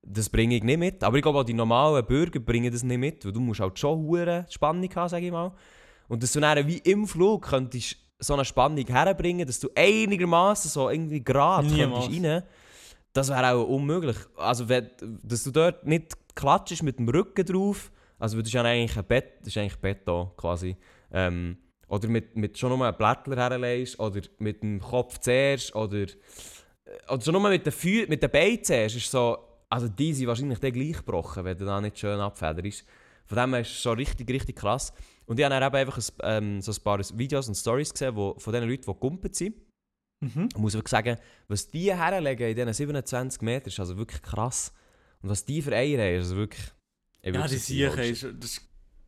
[0.10, 1.04] Das bringe ich nicht mit.
[1.04, 3.78] Aber ich glaube auch die normalen Bürger bringen das nicht mit, weil du musst halt
[3.78, 5.52] schon hure Spannung haben, sage ich mal.
[6.08, 10.72] Und dass du dann wie im Flug könntest so eine Spannung herbringen, dass du einigermaßen
[10.72, 12.44] so irgendwie gerade könntest rein.
[13.14, 14.18] Das wäre auch unmöglich.
[14.38, 14.90] Also, wenn,
[15.24, 19.06] dass du dort nicht klatschst mit dem Rücken drauf, also das ist ja eigentlich ein
[19.06, 20.76] Bett, das ist eigentlich Beton quasi.
[21.12, 26.02] Ähm, oder mit, mit schon nur einem Blättler herlegst, oder mit dem Kopf zuerst, oder,
[26.02, 26.08] äh,
[27.10, 29.38] oder schon nur mit den, Fü mit den Beinen zuerst, ist so,
[29.70, 32.86] also die sind wahrscheinlich dann gleich gebrochen, wenn du da nicht schön abfederst.
[33.26, 34.94] Von dem her ist es schon richtig, richtig krass.
[35.26, 38.16] Und ich habe dann eben einfach ein, ähm, so ein paar Videos und Stories gesehen,
[38.16, 39.56] wo, von den Leuten, die gekumpelt sind.
[40.22, 40.48] Mhm.
[40.54, 41.18] Ich muss wirklich sagen,
[41.50, 44.72] was die herlegen in diesen 27 Metern, ist also wirklich krass.
[45.22, 46.64] Und was die für Eier haben, ist also wirklich...
[47.22, 48.24] ich Ja, die logisch.
[48.24, 48.62] ist, das, ist-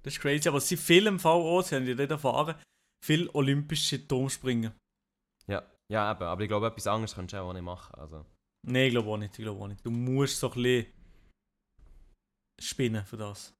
[0.04, 0.50] das ist crazy.
[0.50, 2.56] Aber sie viel im Fall auch, sie haben ja dort erfahren,
[3.06, 4.72] viel olympische Turmspringen.
[5.48, 6.24] Ja, ja eben.
[6.24, 7.96] Aber ich glaube, etwas anderes könntest du auch nicht machen.
[7.98, 8.26] Also.
[8.68, 9.86] Nein, ich glaube auch nicht, ich glaube auch nicht.
[9.86, 10.86] Du musst so ein bisschen
[12.62, 13.54] spinnen für das.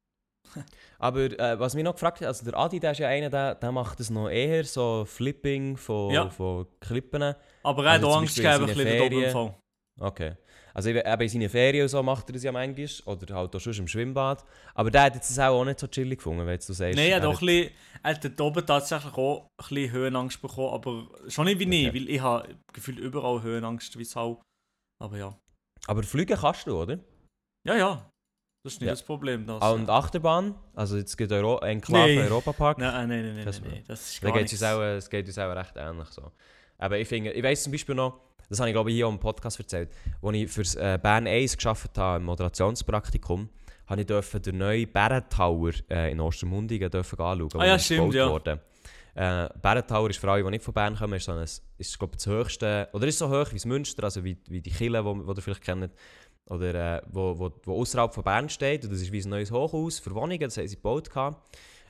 [1.00, 3.56] Aber äh, was mich noch gefragt hat, also der Adi, der ist ja einer, der,
[3.56, 6.30] der macht das noch eher, so Flipping von, Ja.
[6.30, 7.36] von Klippen.
[7.64, 8.98] Aber er hat Also auch Angst gegeben, ein bisschen.
[9.00, 9.56] Doppelunfall.
[10.02, 10.36] Okay.
[10.74, 12.88] Also eben in seinen Ferien so macht er das ja manchmal.
[13.06, 14.46] Oder halt auch schon im Schwimmbad.
[14.74, 16.96] Aber der hat jetzt das auch nicht so chillig gefunden, wenn du sagst.
[16.98, 17.72] Nein, er hat auch ein bisschen,
[18.04, 21.90] er hat dort oben tatsächlich auch ein bisschen Höhenangst bekommen, aber schon nicht wie ich,
[21.90, 22.00] Okay.
[22.00, 24.42] weil ich habe gefühlt überall Höhenangst, wie Sau.
[25.02, 25.36] Aber ja.
[25.88, 27.00] Aber fliegen kannst du, oder?
[27.66, 28.12] Ja, ja.
[28.64, 28.94] Das ist nicht Ja.
[28.94, 29.46] das Problem.
[29.48, 30.54] Das, Ah, Und Achterbahn?
[30.76, 32.20] Also jetzt gibt es Euro Enklave Nee.
[32.22, 32.78] Europapark.
[32.78, 34.64] Nein, nein, nein, nein, Kein nein, nein, das ist Da gar geht nichts.
[34.64, 36.32] auch, äh, es geht uns auch recht ähnlich so.
[36.78, 39.20] Aber ich finde, ich weiss zum Beispiel noch, das habe ich glaube ich hier im
[39.20, 39.90] Podcast erzählt,
[40.22, 43.50] als ich für äh, Bern 1 gearbeitet habe, im Moderationspraktikum,
[43.88, 48.30] habe ich dürfen den neuen Bärentower äh, in Ostermundigen dürfen anschauen, Ah ja, stimmt, ja.
[48.30, 48.60] wurde.
[49.20, 52.16] Äh, Bärentower ist für alle, die nicht von Bern kommen, ist, so ein, ist glaube
[52.16, 55.10] das höchste, oder ist so hoch wie das Münster, also wie, wie die Kille, die
[55.10, 55.92] ihr vielleicht kennt,
[56.46, 58.86] oder äh, wo, wo, wo außerhalb von Bern steht.
[58.86, 61.10] Und das ist wie ein neues Hochhaus für Wohnungen, das haben sie gebaut.
[61.14, 61.38] Eben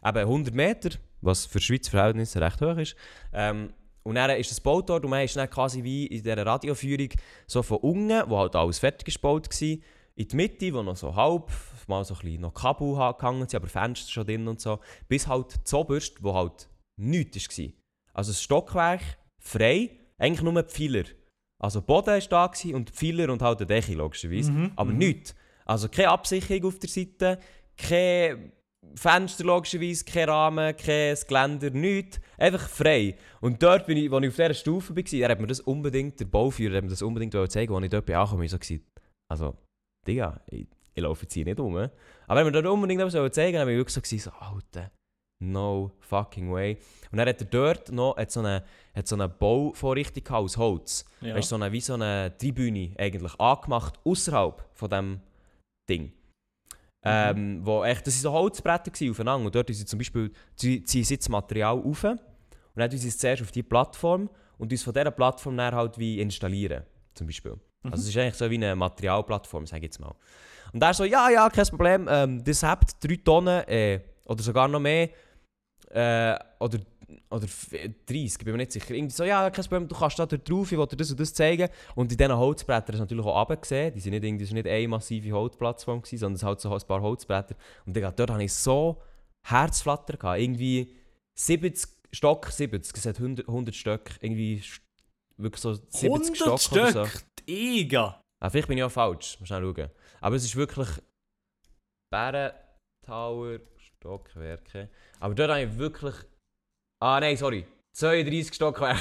[0.04, 0.90] 100 Meter,
[1.22, 2.96] was für Schweizer Verhältnisse recht hoch ist.
[3.32, 6.44] Ähm, und dann ist das gebaut dort und man ist dann quasi wie in dieser
[6.44, 7.10] Radioführung
[7.46, 11.16] so von unten, wo halt alles fertig gebaut war, in die Mitte, wo noch so
[11.16, 11.52] halb,
[11.86, 15.28] mal so ein bisschen noch Kabel gehangen sind, aber Fenster schon drin und so, bis
[15.28, 16.68] halt zoberst, wo halt
[17.00, 17.66] nichts war.
[18.14, 19.02] Also das Stockwerk
[19.40, 21.06] frei, eigentlich nur Pfeiler.
[21.62, 24.98] Also der Boden war da und Pfeiler und halt der Decke logischerweise, Mhm, aber mhm.
[24.98, 25.36] nichts.
[25.66, 27.40] Also keine Absicherung auf der Seite,
[27.78, 28.52] kein
[28.96, 32.20] Fenster logischerweise, kein Rahmen, kein Geländer, nichts.
[32.38, 33.16] Einfach frei.
[33.42, 36.20] Und dort, bin ich, als ich auf dieser Stufe war, er hat mir das unbedingt,
[36.20, 38.46] der Bauführer hat mir das unbedingt zeigen, als ich dort bin angekommen bin.
[38.46, 38.84] Ich so, gesagt,
[39.30, 39.58] also,
[40.08, 41.76] Digga, ich, ich laufe jetzt hier nicht rum.
[41.76, 41.92] Aber
[42.28, 44.92] er hat mir dort unbedingt zeigen, dann habe ich wirklich so, gesagt, so Alter,
[45.40, 46.78] no fucking way.
[47.12, 48.64] Und dann hat er dort noch hat so eine,
[48.96, 51.06] hat so eine Bauvorrichtung aus Holz.
[51.22, 51.36] Ja.
[51.36, 55.22] Weißt, so eine, wie so eine Tribüne eigentlich angemacht außerhalb von dem
[55.90, 56.12] Ding.
[57.02, 60.86] Ähm, wo echt, das waren so Holzbretter aufeinander und dort ziehen sie zum Beispiel ziehen
[60.86, 62.20] sie das Material auf und
[62.76, 66.20] dann sie es zuerst auf die Plattform und uns von dieser Plattform dann halt wie
[66.20, 67.58] installieren, zum Beispiel.
[67.84, 70.14] Also es ist eigentlich so wie eine Materialplattform, sage ich jetzt mal.
[70.74, 74.68] Und er so, ja, ja, kein Problem, ähm, das habt 3 Tonnen äh, oder sogar
[74.68, 75.10] noch mehr
[75.90, 76.80] äh, oder,
[77.30, 77.70] oder f-
[78.06, 78.92] 30, bin mir nicht sicher.
[78.94, 81.34] Irgendwie so, ja, kein Problem, du kannst da drauf, ich will dir das und das
[81.34, 81.70] zeigen.
[81.96, 83.94] Und in diesen Holzbrettern ist natürlich auch runtergesehen.
[83.94, 86.72] Die sind nicht, irgendwie- das war nicht eine massive Holzplattform, gewesen, sondern es halt so
[86.74, 87.56] ein paar Holzbretter.
[87.86, 89.02] Und Digga, dort hatte ich so
[89.48, 90.18] Herzflatter.
[90.18, 90.40] Gehabt.
[90.40, 90.94] Irgendwie
[91.40, 94.12] 70 Stock, 70, es hat 100, 100 Stück.
[94.22, 94.64] Irgendwie
[95.38, 97.06] wirklich so 70 100 Stock oder so.
[97.06, 98.22] Stück, Iga.
[98.42, 99.90] Ah, vielleicht bin ich auch falsch, mal schnell schauen.
[100.22, 100.88] Aber es ist wirklich
[102.12, 102.52] Bären,
[103.06, 104.90] Tower, Stockwerke.
[105.20, 106.16] Aber dort habe ich wirklich...
[107.02, 107.66] Ah nein, sorry.
[107.94, 109.00] 32 Stockwerke.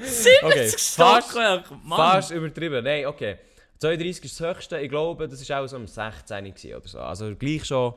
[0.00, 1.96] 70 Okay, fast- Stockwerk, Mann.
[1.98, 2.84] Fast übertrieben.
[2.84, 3.38] Nein, okay.
[3.78, 4.80] 32 ist das höchste.
[4.80, 6.98] Ich glaube, das war auch so um 16 gewesen oder so.
[7.00, 7.94] Also gleich schon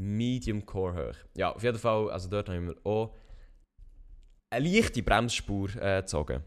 [0.00, 1.16] Medium Core hoch.
[1.34, 3.14] Ja, auf jeden Fall, also dort haben wir auch
[4.50, 6.42] eine leichte Bremsspur äh, gezogen.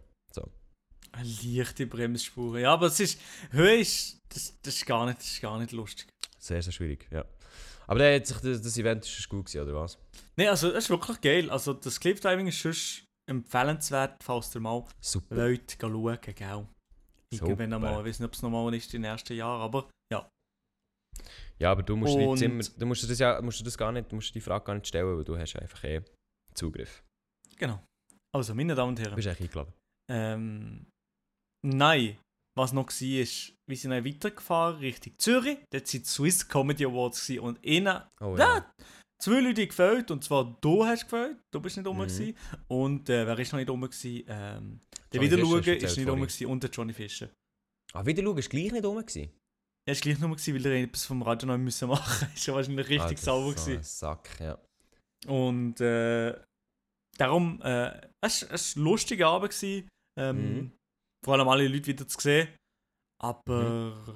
[1.14, 2.60] Eine leichte Bremsspur.
[2.60, 3.20] Ja, aber es ist...
[3.52, 4.22] Höhe ist...
[4.30, 6.08] Das, das, ist gar nicht, das ist gar nicht lustig.
[6.38, 7.26] Sehr, sehr schwierig, ja.
[7.90, 9.98] Aber der hat sich, das, das Event ist schon gut gewesen, oder was?
[10.36, 11.50] Nein, also es ist wirklich geil.
[11.50, 15.36] Also das Cliffdiving ist sonst empfehlenswert, falls ihr mal Super.
[15.36, 16.68] Leute schauen, gell?
[17.34, 17.64] Irgendwann Super.
[17.64, 20.30] einmal, ich weiß nicht, ob es nochmal ist in den ersten Jahren, aber ja.
[21.60, 24.12] Ja, aber du musst Und- nicht immer, du musst das ja, musst das gar nicht,
[24.12, 26.02] du musst die Frage gar nicht stellen, weil du hast einfach eh
[26.54, 27.04] Zugriff.
[27.58, 27.84] Genau.
[28.36, 29.16] Also, meine Damen und Du Herren.
[29.16, 29.74] bist eigentlich eingeladen.
[30.12, 30.86] Ähm,
[31.66, 32.18] nein,
[32.58, 35.58] was noch war, ist, wir sind dann weitergefahren Richtung Zürich.
[35.72, 38.66] Dort waren die Swiss Comedy Awards und ihnen Oh Ja.
[39.22, 40.12] zwei Leute gefällt.
[40.12, 41.98] Und zwar du hast gefällt, du bist nicht rum.
[41.98, 42.02] Mhm.
[42.04, 42.36] gewesen.
[42.68, 43.82] Und äh, wer ist noch nicht rum?
[43.82, 44.24] gewesen?
[44.28, 44.80] Ähm,
[45.14, 47.30] der Wiederschauen ist nicht rum gewesen und der Johnny Fischer.
[47.94, 49.30] Ah, wieder schauen, ist gleich nicht rum gewesen.
[49.88, 52.28] Er ist gleich nur gewesen, weil er etwas vom Radio noch müssen machen musste.
[52.36, 53.84] ist ja wahrscheinlich richtig Ah, sauber so gewesen.
[53.84, 54.58] Sack, ja.
[55.28, 56.38] Und äh,
[57.18, 57.92] darum, äh,
[58.22, 59.52] es war ein lustiger Abend.
[59.52, 59.88] Gewesen,
[60.20, 60.72] ähm, Mhm.
[61.28, 62.48] Vor allem alle Leute wieder zu sehen.
[63.22, 64.16] Aber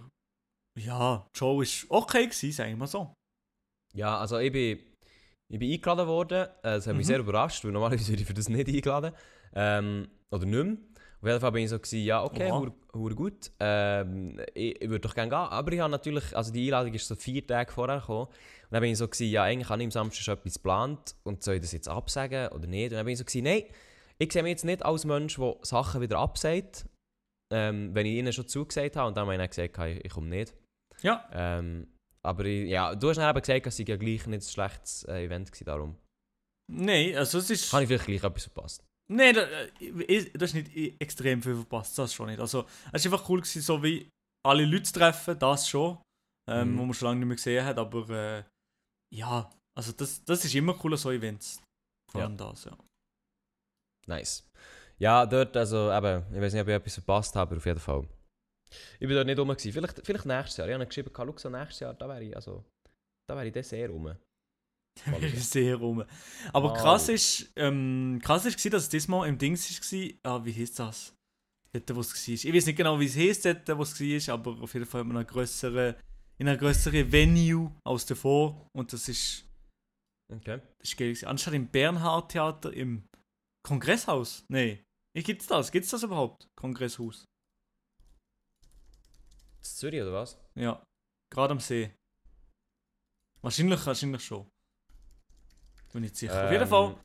[0.80, 3.14] ja, die Show war okay, gewesen, sagen wir mal so.
[3.94, 4.80] Ja, also ich bin,
[5.50, 6.48] ich bin eingeladen worden.
[6.64, 7.08] Das hat mich Mhm.
[7.10, 9.12] sehr überrascht, weil normalerweise werde ich für das nicht eingeladen.
[9.54, 10.78] Ähm, oder nicht mehr.
[11.20, 12.50] Auf jeden Fall bin ich so, gewesen, ja, okay,
[12.94, 13.52] hure gut.
[13.60, 15.38] Ähm, ich ich würde doch gerne gehen.
[15.38, 18.28] Aber ich habe natürlich, also die Einladung ist so vier Tage vorher gekommen.
[18.28, 21.16] Und dann bin ich so, gewesen, ja, eigentlich habe ich am Samstag schon etwas geplant.
[21.24, 22.92] Und soll ich das jetzt absagen oder nicht?
[22.92, 23.64] Und dann bin ich so, gewesen, nein,
[24.18, 26.86] ich sehe mich jetzt nicht als Mensch, der Sachen wieder absagt.
[27.52, 29.08] Ähm, wenn ich ihnen schon zugesagt habe.
[29.10, 30.54] Und dann habe ich gesagt, ich, ich komme nicht.
[31.02, 31.88] Ja, Ähm,
[32.24, 35.04] aber ich, ja, du hast dann eben gesagt, es sei ja gleich nicht ein schlechtes
[35.06, 35.98] äh, Event gewesen, darum
[36.72, 37.74] nein, also es ist.
[37.74, 38.84] habe ich vielleicht gleich etwas verpasst.
[39.12, 42.40] Nein, da, äh, das ist nicht i- extrem viel verpasst, das schon nicht.
[42.40, 44.08] Also, es war einfach cool, gewesen, so wie
[44.48, 45.98] alle Leute zu treffen, das schon,
[46.50, 46.78] ähm, Mhm.
[46.78, 48.44] wo man schon lange nicht mehr gesehen hat, aber äh,
[49.14, 51.62] ja, also das, das ist immer cool, so Events.
[52.12, 52.28] Vor Ja.
[52.28, 52.78] allem das, ja.
[54.08, 54.44] Nice.
[55.02, 57.80] Ja, dort, also eben, ich weiß nicht, ob ich etwas verpasst habe, aber auf jeden
[57.80, 58.08] Fall.
[59.00, 59.50] Ich bin dort nicht rum.
[59.50, 59.74] Gewesen.
[59.74, 60.68] Vielleicht, vielleicht nächstes Jahr.
[60.68, 62.64] Ich habe geschrieben, Luxa nächstes Jahr, da wäre ich, also,
[63.28, 64.04] da wäre ich dann sehr rum.
[65.06, 65.36] Mal schauen.
[65.38, 66.04] Sehr rum.
[66.54, 66.78] Aber Mal.
[66.78, 69.68] krass ist, ähm, krass ist, gewesen, dass es diesmal im Dings
[70.24, 71.16] war, ah, wie hieß das?
[71.74, 72.34] Dort, wo es war.
[72.34, 75.02] Ich weiß nicht genau, wie es hieß, dort, wo es war, aber auf jeden Fall
[75.02, 75.96] in einer grösseren,
[76.38, 78.68] in einer grösseren Venue als davor.
[78.74, 79.46] Und das ist,
[80.32, 80.62] Okay.
[80.80, 81.18] das ist geil.
[81.26, 83.04] Anstatt im Bernhard Theater im
[83.64, 84.46] Kongresshaus.
[84.48, 84.84] Nee.
[85.16, 85.72] Wie gibt's das?
[85.72, 86.48] Gibt's das überhaupt?
[86.58, 87.26] Kongresshaus.
[89.58, 90.38] In Zürich oder was?
[90.56, 90.84] Ja.
[91.34, 91.94] Gerade am See.
[93.42, 94.48] Wahrscheinlich, wahrscheinlich schon.
[95.94, 96.46] Bin nicht sicher.
[96.46, 96.96] Auf jeden Ähm, Fall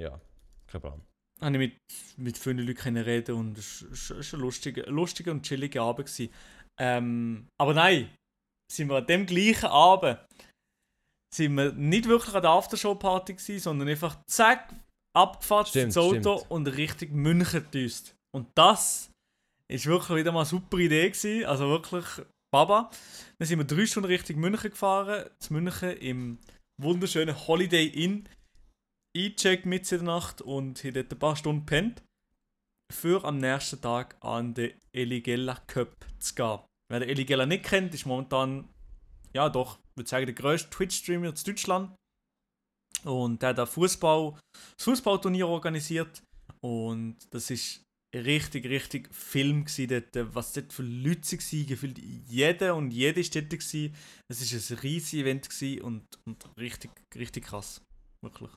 [0.00, 0.20] Ja,
[0.66, 1.02] kein Plan.
[1.40, 1.78] habe ich mit,
[2.18, 6.06] mit vielen Leuten reden und es war ein lustiger, lustiger und chilliger Abend.
[6.08, 6.32] Gewesen.
[6.80, 8.14] Ähm, aber nein,
[8.70, 10.18] sind wir an dem gleichen Abend
[11.34, 14.72] sind wir nicht wirklich an der Aftershow-Party gewesen, sondern einfach zack,
[15.14, 16.50] abgefahren Stimmt, ins Auto stimmt.
[16.50, 18.14] und Richtung München gedüst.
[18.34, 19.10] Und das
[19.70, 21.46] ist wirklich wieder mal eine super Idee gewesen.
[21.46, 22.04] Also wirklich
[22.52, 22.90] Baba.
[23.38, 25.30] Dann sind wir drei Stunden Richtung München gefahren.
[25.38, 26.38] Zu München im
[26.80, 28.28] wunderschönen Holiday Inn
[29.16, 32.02] eingecheckt mit in der Nacht und haben dort ein paar Stunden gepennt,
[32.92, 36.60] für am nächsten Tag an den Eligella Cup zu gehen.
[36.90, 38.68] Wer den Eligella nicht kennt, ist momentan,
[39.32, 41.94] ja doch, ich würde sagen, der grösste Twitch-Streamer in Deutschland.
[43.04, 44.34] Und der hat ein Fußball,
[44.76, 46.22] das Fußballturnier organisiert.
[46.60, 47.82] Und das ist
[48.14, 50.34] richtig, richtig Film dort.
[50.34, 53.52] Was dort für Leute waren, gefühlt jeder und jede war dort.
[54.28, 57.82] Es war ein riesiges Event und, und richtig, richtig krass.
[58.22, 58.50] Wirklich.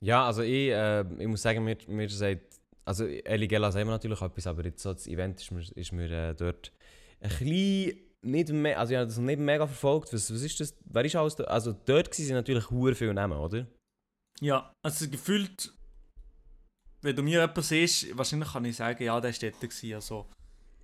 [0.00, 4.22] Ja, also ich, äh, ich muss sagen, mir, mir sagt, also Eligella sagen wir natürlich
[4.22, 6.72] etwas, aber jetzt so das Event ist mir, ist mir äh, dort
[7.20, 10.12] ein bisschen nicht mehr, also ich habe das nicht mega verfolgt.
[10.12, 10.76] Was, was ist das?
[10.84, 11.44] Wer ist alles da?
[11.44, 13.66] Also dort waren natürlich hure viele Namen, oder?
[14.40, 15.72] Ja, also gefühlt,
[17.02, 19.60] wenn du mir jemanden siehst, wahrscheinlich kann ich sagen, ja, der war dort.
[19.60, 19.94] Gewesen.
[19.94, 20.30] Also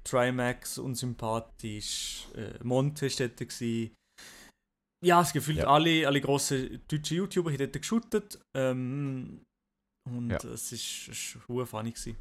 [0.05, 3.37] Trimax, unsympathisch, äh, Monte war dort.
[3.39, 3.95] Gewesen.
[5.05, 5.67] Ja, es gefühlt Ja.
[5.67, 8.41] alle, alle grossen deutschen YouTuber haben dort geshootet.
[8.57, 9.43] Ähm,
[10.09, 10.39] und Ja.
[10.39, 10.73] es
[11.49, 11.93] war funny.
[11.93, 12.17] Gewesen.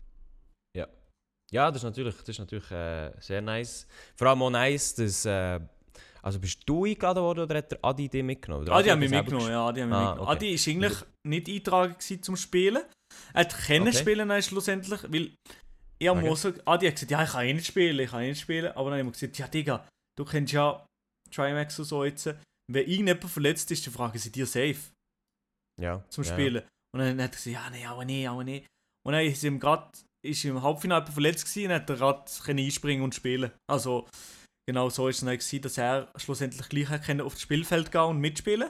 [1.55, 3.87] Ja, das ist natürlich, das ist natürlich äh, sehr nice.
[4.17, 5.59] Vor allem auch nice, dass, äh,
[6.21, 8.63] also bist du eingeladen worden oder hat der Adi dich mitgenommen?
[8.63, 10.27] Oder Adi hat hat mich mitgenommen, ja, Adi hat mich Ah, mitgenommen.
[10.27, 10.31] okay.
[10.35, 10.93] Adi ist eigentlich
[11.23, 12.83] nicht eingetragen zum Spielen.
[13.33, 13.97] Er hat können Okay.
[13.97, 15.31] spielen dann schlussendlich, weil
[15.97, 16.27] ich Okay.
[16.27, 18.71] Moser, Adi hat gesagt, ja, ich kann eh nicht spielen, ich kann eh nicht spielen.
[18.73, 19.87] Aber dann habe ich mir gesagt, ja, Digga,
[20.17, 20.85] du kennst ja
[21.31, 22.25] Trimax und so jetzt.
[22.25, 24.91] Wenn irgendjemand verletzt ist, dann fragen sie dir safe
[25.79, 26.63] Ja, zum ja, Spielen.
[26.93, 28.65] Und dann hat er gesagt, ja, nee, aber nee, aber nee.
[29.05, 29.87] Und dann ist ihm gerade
[30.25, 33.51] ist im Halbfinale verletzt gewesen und hat er gerade einspringen und spielen.
[33.69, 34.07] Also
[34.67, 38.19] genau so ist es dann gewesen, dass er schlussendlich gleich auf das Spielfeld gehen und
[38.19, 38.69] mitspielen.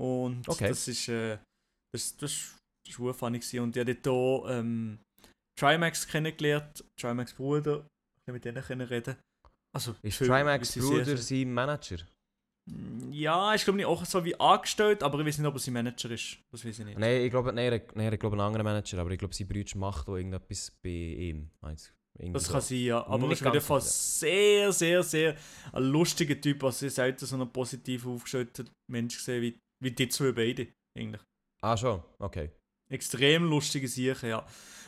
[0.00, 0.68] Und Okay.
[0.68, 1.38] das ist äh,
[1.94, 3.60] das, das, das war gewesen.
[3.60, 4.98] Und ich habe dort hier ähm,
[5.58, 7.86] Trimax kennengelernt, Trimax Bruder,
[8.26, 9.16] ich mit denen können reden.
[9.76, 11.98] Also Ist Trimax Bruder sein Manager?
[13.10, 15.74] Ja, ist glaube ich auch so wie angestellt, aber ich weiß nicht, ob er sein
[15.74, 16.38] Manager ist.
[16.52, 16.98] Das weiß ich nicht.
[16.98, 19.76] Nein, ich glaube, nein, nein, er glaube einen anderen Manager, aber ich glaube, sein Bruder
[19.76, 21.50] macht auch irgendetwas bei ihm.
[22.16, 23.06] Irgendwie Das kann sein, ja.
[23.06, 25.36] Aber er Nicht ist auf jeden ganz Fall sehr, sehr, sehr
[25.72, 26.62] ein lustiger Typ.
[26.64, 30.68] Also ich selten so einen positiv aufgestellten Mensch gesehen wie, wie die zwei beide.
[30.96, 31.22] Eigentlich.
[31.62, 32.50] Ah, schon, okay.
[32.90, 34.46] Extrem lustige Sachen, ja.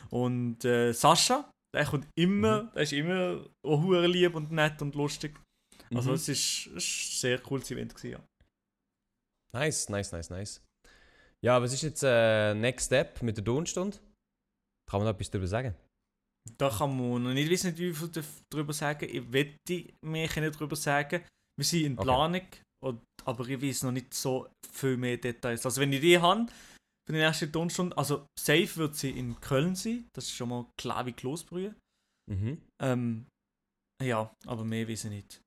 [0.09, 2.69] Und äh, Sascha, der kommt immer, Mhm.
[2.73, 5.37] der ist immer auch lieb und nett und lustig.
[5.93, 6.15] Also Mhm.
[6.15, 8.25] es ist, ist ein sehr cooles Event gewesen, ja.
[9.53, 10.61] Nice, nice, nice, nice.
[11.43, 13.97] Ja, was ist jetzt äh, Next Step mit der Tonstunde?
[14.89, 15.75] Kann man da etwas darüber sagen?
[16.57, 18.11] Da kann man noch nicht wissen, wie viel
[18.49, 19.07] darüber sagen.
[19.09, 21.23] Ich wette mehr nicht darüber sagen.
[21.57, 22.03] Wir sind in Okay.
[22.03, 22.47] Planung,
[22.83, 25.65] und, aber ich weiß noch nicht so viel mehr Details.
[25.65, 26.45] Also wenn ich die habe,
[27.07, 30.07] für die nächste Tonstunde, also safe wird sie in Köln sein.
[30.15, 31.75] Das ist schon mal klar wie Klosbrühe.
[32.29, 32.61] Mhm.
[32.81, 33.25] Ähm,
[34.03, 35.41] ja, aber mehr weiß ich nicht.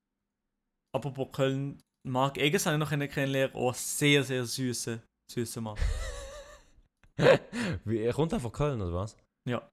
[0.93, 3.53] Apropos Köln, Marc Eggers habe ich noch kennengelernt.
[3.55, 4.99] Oh, sehr, sehr süßer,
[5.31, 5.77] süßer Mann.
[7.85, 9.15] Wie, er kommt von Köln, oder was?
[9.47, 9.69] Ja.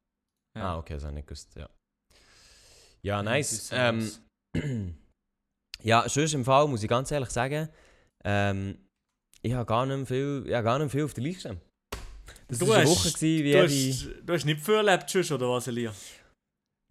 [0.57, 0.75] Ja.
[0.75, 1.69] Ah, okay, das habe ich nicht gewusst, ja.
[3.03, 3.69] Ja, Ja, nice.
[3.69, 4.21] süßer
[4.55, 4.97] Ähm,
[5.83, 7.69] ja, sonst im Fall muss ich ganz ehrlich sagen,
[8.25, 8.79] ähm,
[9.43, 11.61] ich habe gar nicht viel, ich gar nicht viel auf der Liste.
[12.49, 15.51] Das war eine Woche, gewesen, wie Du hast, du hast nicht viel erlebt, sonst, oder
[15.51, 15.93] was, Elia?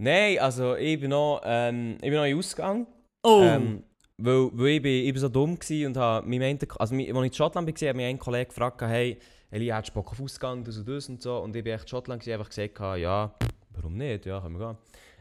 [0.01, 2.87] Nein, also ich bin noch, ähm, ich bin noch in Ausgang.
[3.25, 3.41] Oh!
[3.43, 3.83] Ähm,
[4.17, 7.07] weil, weil ich, bin, ich bin so dumm war und habe meinte, also als ich
[7.07, 10.63] in Schottland war, hat mich ein Kollege gefragt, hey, Eli, hättest du Bock auf Ausgang,
[10.63, 11.37] das und das und so.
[11.37, 13.33] Und ich bin echt in Schottland gewesen, einfach gesagt, ja,
[13.71, 14.77] warum nicht, ja, können wir gehen.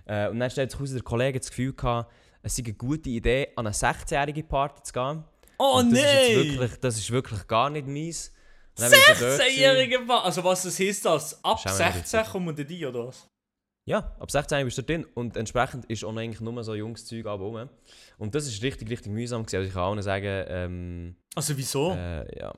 [0.06, 2.10] Äh, und dann stellt sich raus, der Kollege das Gefühl gehabt,
[2.42, 5.24] es sei eine gute Idee, an eine 16-jährige Party zu gehen.
[5.58, 6.30] oh Und das Ist nein!
[6.30, 8.32] jetzt wirklich, das ist wirklich gar nicht meins.
[8.78, 9.52] Und dann bin ich so dort gewesen.
[9.52, 10.22] 16-jährige Mann.
[10.24, 11.44] Also was das heisst das?
[11.44, 12.32] Ab Schau mal 16 richtig.
[12.32, 13.28] kommen die, oder was?
[13.86, 17.24] Ja, ab 16 bist du drin und entsprechend ist auch eigentlich nur so junges Zeug
[17.24, 17.68] rum.
[18.18, 19.56] Und das ist richtig, richtig mühsam gewesen.
[19.58, 21.92] Also ich kann allen sagen, ähm, Also wieso?
[21.92, 22.52] Äh, ja.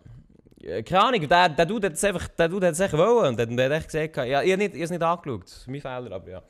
[0.61, 3.29] Ja, Keine Ahnung, der, der Dude hat es einfach, der Dude hat es echt wollen.
[3.29, 5.45] Und der, der hat echt gesagt, ja, ich habe nicht, es nicht angeschaut.
[5.45, 6.43] Das ist mein Fehler, aber ja.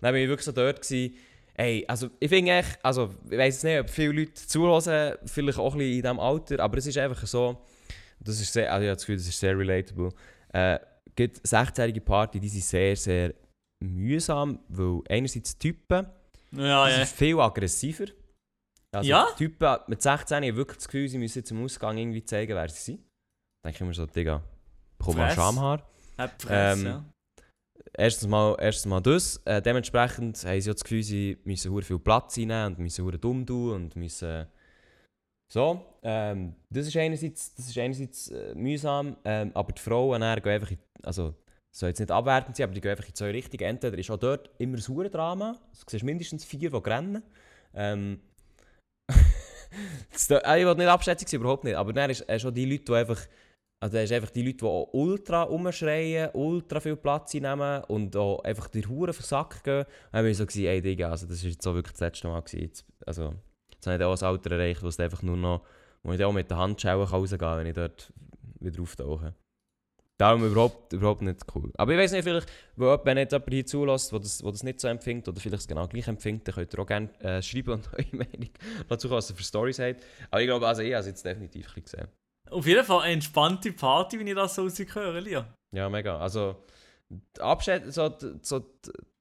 [0.00, 1.14] Dann bin ich wirklich so dort gewesen.
[1.56, 5.74] Ey, also ich finde echt, also ich weiß nicht, ob viele Leute zuhören, vielleicht auch
[5.74, 7.62] ein bisschen in diesem Alter, aber es ist einfach so,
[8.18, 10.08] das ist sehr, also ich habe das Gefühl, das ist sehr relatable.
[10.52, 10.80] Äh,
[11.14, 13.34] gibt 16-jährige Party, die sind sehr, sehr
[13.82, 16.06] mühsam, weil einerseits Typen,
[16.52, 16.96] ja, ja.
[16.96, 18.06] sind viel aggressiver.
[18.92, 19.26] Also Ja?
[19.36, 22.68] Typen mit 16 haben wirklich das Gefühl, sie müssen jetzt im Ausgang irgendwie zeigen, wer
[22.68, 22.98] sie sind.
[23.62, 24.42] Dann denke ich mir so, Digga,
[24.98, 25.34] bekomm mal.
[25.34, 25.86] Schamhaar.
[26.48, 27.04] Ähm, ja.
[27.96, 29.38] Erstens mal, erstens mal das.
[29.44, 33.18] Äh, dementsprechend haben sie auch das Gefühl, sie müssen viel Platz einnehmen und müssen hure
[33.18, 34.46] dumm tun und müssen...
[35.52, 40.40] So, ähm, das ist einerseits, das ist einerseits äh, mühsam, ähm, aber die Frauen dann
[40.42, 41.34] gehen einfach in, also
[41.78, 43.64] soll jetzt nicht abwertend sein, aber die gehen einfach in zwei Richtungen.
[43.64, 47.22] Entweder ist auch dort immer ein hure Drama, also, du siehst mindestens vier, die rennen.
[47.74, 48.20] Ähm,
[50.12, 52.64] das, äh, ich will nicht abschätzig sein, überhaupt nicht, aber dann ist äh, schon die
[52.64, 53.26] Leute, die einfach
[53.84, 58.16] also das ist einfach die Leute, die auch ultra rumschreien, ultra viel Platz einnehmen und
[58.16, 59.84] auch einfach die Huren für den Sack gehen.
[60.10, 62.28] Dann bin ich so, gewesen, ey Digga, also das ist jetzt so wirklich das letzte
[62.28, 62.60] Mal gewesen.
[62.62, 63.34] Jetzt, also,
[63.70, 65.66] jetzt habe ich auch ein Alter erreicht, wo es einfach nur noch,
[66.02, 68.10] wo ich auch mit der Handschellen rausgehen kann, wenn ich dort
[68.58, 69.34] wieder auftauche.
[70.20, 71.72] Darum überhaupt, überhaupt nicht cool.
[71.76, 74.78] Aber ich weiß nicht, vielleicht, wenn jetzt jemand hier zulässt, der das, wo das nicht
[74.80, 77.72] so empfindet oder vielleicht es genau gleich empfindet, dann könnt ihr auch gerne äh, schreiben
[77.72, 78.50] und eure Meinung
[78.88, 80.04] dazu, was ihr für Stories habt.
[80.30, 82.08] Aber ich glaube, also ich habe es jetzt definitiv ein gesehen.
[82.50, 85.52] Auf jeden Fall eine entspannte Party, wenn ich das so rausgehöre, Lia.
[85.74, 86.18] Ja, mega.
[86.18, 86.62] Also,
[87.40, 88.64] Abschätzen, so, so,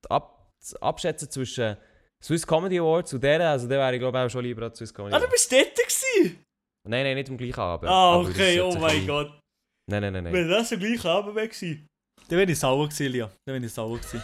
[0.10, 1.76] Ab, das Abschätzen zwischen
[2.24, 4.94] Swiss Comedy Awards und der, also der wäre ich glaube auch schon lieber als Swiss
[4.94, 5.48] Comedy Ah, du Awards.
[5.50, 6.44] bist dort gewesen?
[6.88, 7.90] Nein, nein, nicht am gleichen Abend.
[7.90, 9.40] Ah, okay, oh mein Gott.
[9.90, 10.34] Nein, nein, nein, nein.
[10.34, 11.88] Wenn das der gleiche Abend wäre gewesen,
[12.30, 13.30] dann wäre ich sauer gewesen, Lia.
[13.46, 14.22] Dann wäre ich sauer gewesen.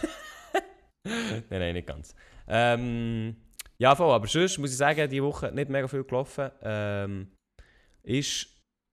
[1.04, 2.14] nein, nein, nicht ganz.
[2.48, 3.36] Ähm,
[3.78, 6.50] ja, voll, aber sonst muss ich sagen, diese Woche nicht mega viel gelaufen.
[6.62, 7.28] Ähm,
[8.02, 8.46] ist,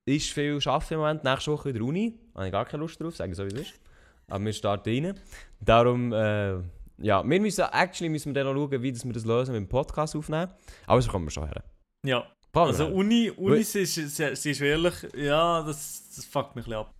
[0.07, 1.23] ist viel Arbeiten im Moment.
[1.23, 2.19] Nächste Woche in der Uni.
[2.35, 3.79] Habe ich gar keine Lust drauf, sagen so wie es ist.
[4.29, 5.19] Aber wir starten rein.
[5.59, 6.59] Darum, äh,
[6.99, 9.61] ja, wir müssen, actually müssen wir dann noch schauen, wie das wir das lösen mit
[9.61, 10.51] dem Podcast aufnehmen.
[10.85, 11.63] Aber das kommen wir schon her.
[12.05, 12.27] ja.
[12.53, 12.93] Wir Also her.
[12.93, 16.79] Uni, Uni sie ist, sie, sie ist wirklich, ja, das, das fuckt mich ein bisschen
[16.79, 16.93] ab.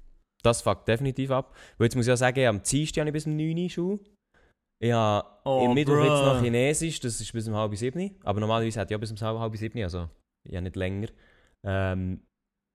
[0.43, 1.55] Das fuckt definitiv ab.
[1.77, 3.99] Weil jetzt muss ich ja sagen, am Dienstag habe ich bis um 9 Uhr Schule.
[4.79, 6.41] Ich habe Oh, im Mittwoch jetzt noch.
[6.41, 8.15] Chinesisch, das ist bis um halb sieben.
[8.23, 10.09] Aber normalerweise ich ja bis um halb, sieben, also
[10.47, 11.07] ja nicht länger.
[11.65, 12.21] Ähm,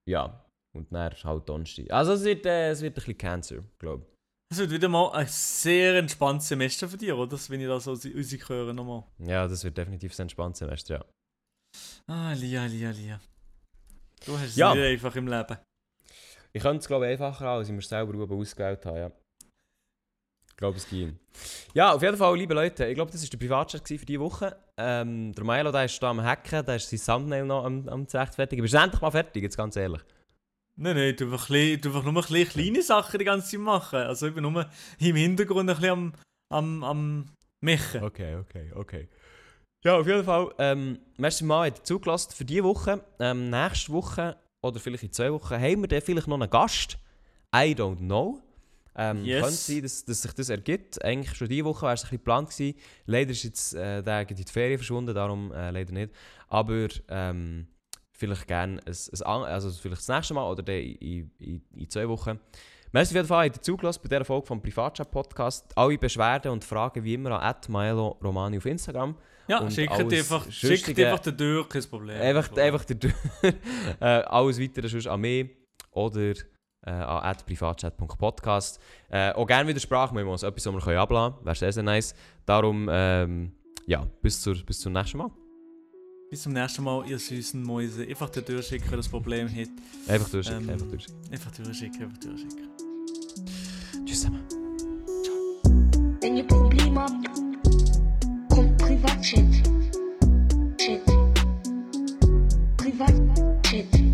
[0.08, 0.44] ja,
[0.76, 1.90] und dann ist halt Donnerstag.
[1.90, 4.06] Also es wird, äh, es wird ein bisschen Cancer, glaube
[4.50, 7.28] Es wird wieder mal ein sehr entspanntes Semester für dich, oder?
[7.28, 9.04] Das, wenn ich das so rausgehöre nochmal.
[9.20, 9.28] ich.
[9.28, 11.04] Ja, das wird definitiv ein entspanntes Semester, ja.
[12.06, 13.20] Ah, Lia, Lia, Lia.
[14.26, 14.74] Du hast es Ja.
[14.74, 15.56] nicht einfach im Leben.
[16.52, 19.10] Ich könnte es glaube ich einfacher haben, als ich mir selber gut ausgewählt habe, ja.
[20.56, 21.18] glaube, es ging.
[21.74, 24.56] Ja, auf jeden Fall, liebe Leute, ich glaube, das war der Privatchat für diese Woche.
[24.76, 28.06] Ähm, der Milo, der ist da am Hacken, der ist sein Thumbnail noch am, am
[28.06, 28.62] zurechtfertigen.
[28.62, 30.02] Bist du endlich mal fertig, jetzt ganz ehrlich?
[30.76, 33.98] Nein, nein, du einfach, klein- du einfach nur ein kleine Sachen die ganze Zeit machen.
[34.00, 34.70] Also ich bin nur
[35.00, 36.12] im Hintergrund ein bisschen am,
[36.50, 37.28] am, am
[37.60, 38.04] Mischen.
[38.04, 39.08] Okay, okay, okay.
[39.84, 43.04] Ja, auf jeden Fall, ähm, merci mal, ihr zugelassen für diese Woche.
[43.18, 46.98] Ähm, nächste Woche, oder vielleicht in zwei Wochen, haben wir dann vielleicht noch einen Gast.
[47.54, 48.40] I don't know.
[48.94, 49.42] Ähm, Yes.
[49.42, 51.04] Könnte sein, dass, dass sich das ergibt.
[51.04, 52.78] Eigentlich schon diese Woche wäre es ein bisschen geplant gewesen.
[53.06, 56.12] Leider ist jetzt äh, der in die Ferien verschwunden, darum äh, leider nicht.
[56.48, 57.66] Aber ähm,
[58.12, 62.08] vielleicht gerne ein, ein, also vielleicht das nächste Mal oder dann in, in, in zwei
[62.08, 62.38] Wochen.
[62.92, 65.76] Merci auf jeden Fall, ihr zugelassen bei dieser Folge vom Privatchat-Podcast.
[65.76, 67.56] Alle Beschwerden und Fragen wie immer an
[68.22, 69.16] Romani auf Instagram.
[69.48, 72.20] Ja, schick einfach, schickt einfach den durch, kein Problem.
[72.20, 73.14] Einfach, einfach den durch.
[74.00, 75.50] äh, alles weitere sonst an mich
[75.90, 76.34] oder eh,
[76.86, 78.80] äh, an privatchat.podcast.
[79.10, 81.46] Äh, eh, auch gerne wieder Sprachmemos, etwas, was wir können abladen können.
[81.46, 82.14] Wäre sehr, sehr nice.
[82.46, 83.52] Darum, ähm,
[83.86, 85.30] ja, bis, zur, bis zum nächsten Mal.
[86.30, 88.06] Bis zum nächsten Mal, ihr süßen Mäuse.
[88.06, 89.56] Einfach den durchschicken, wenn das Problem hat.
[89.56, 89.68] Ähm,
[90.08, 91.32] einfach durchschicken, ähm, einfach durchschicken.
[91.32, 92.68] Einfach durchschicken, einfach durchschicken.
[94.06, 94.46] Tschüss zusammen.
[96.22, 97.31] Ciao.
[99.02, 99.68] Privatjet.
[100.76, 101.02] Jet.
[102.76, 104.11] Privatjet.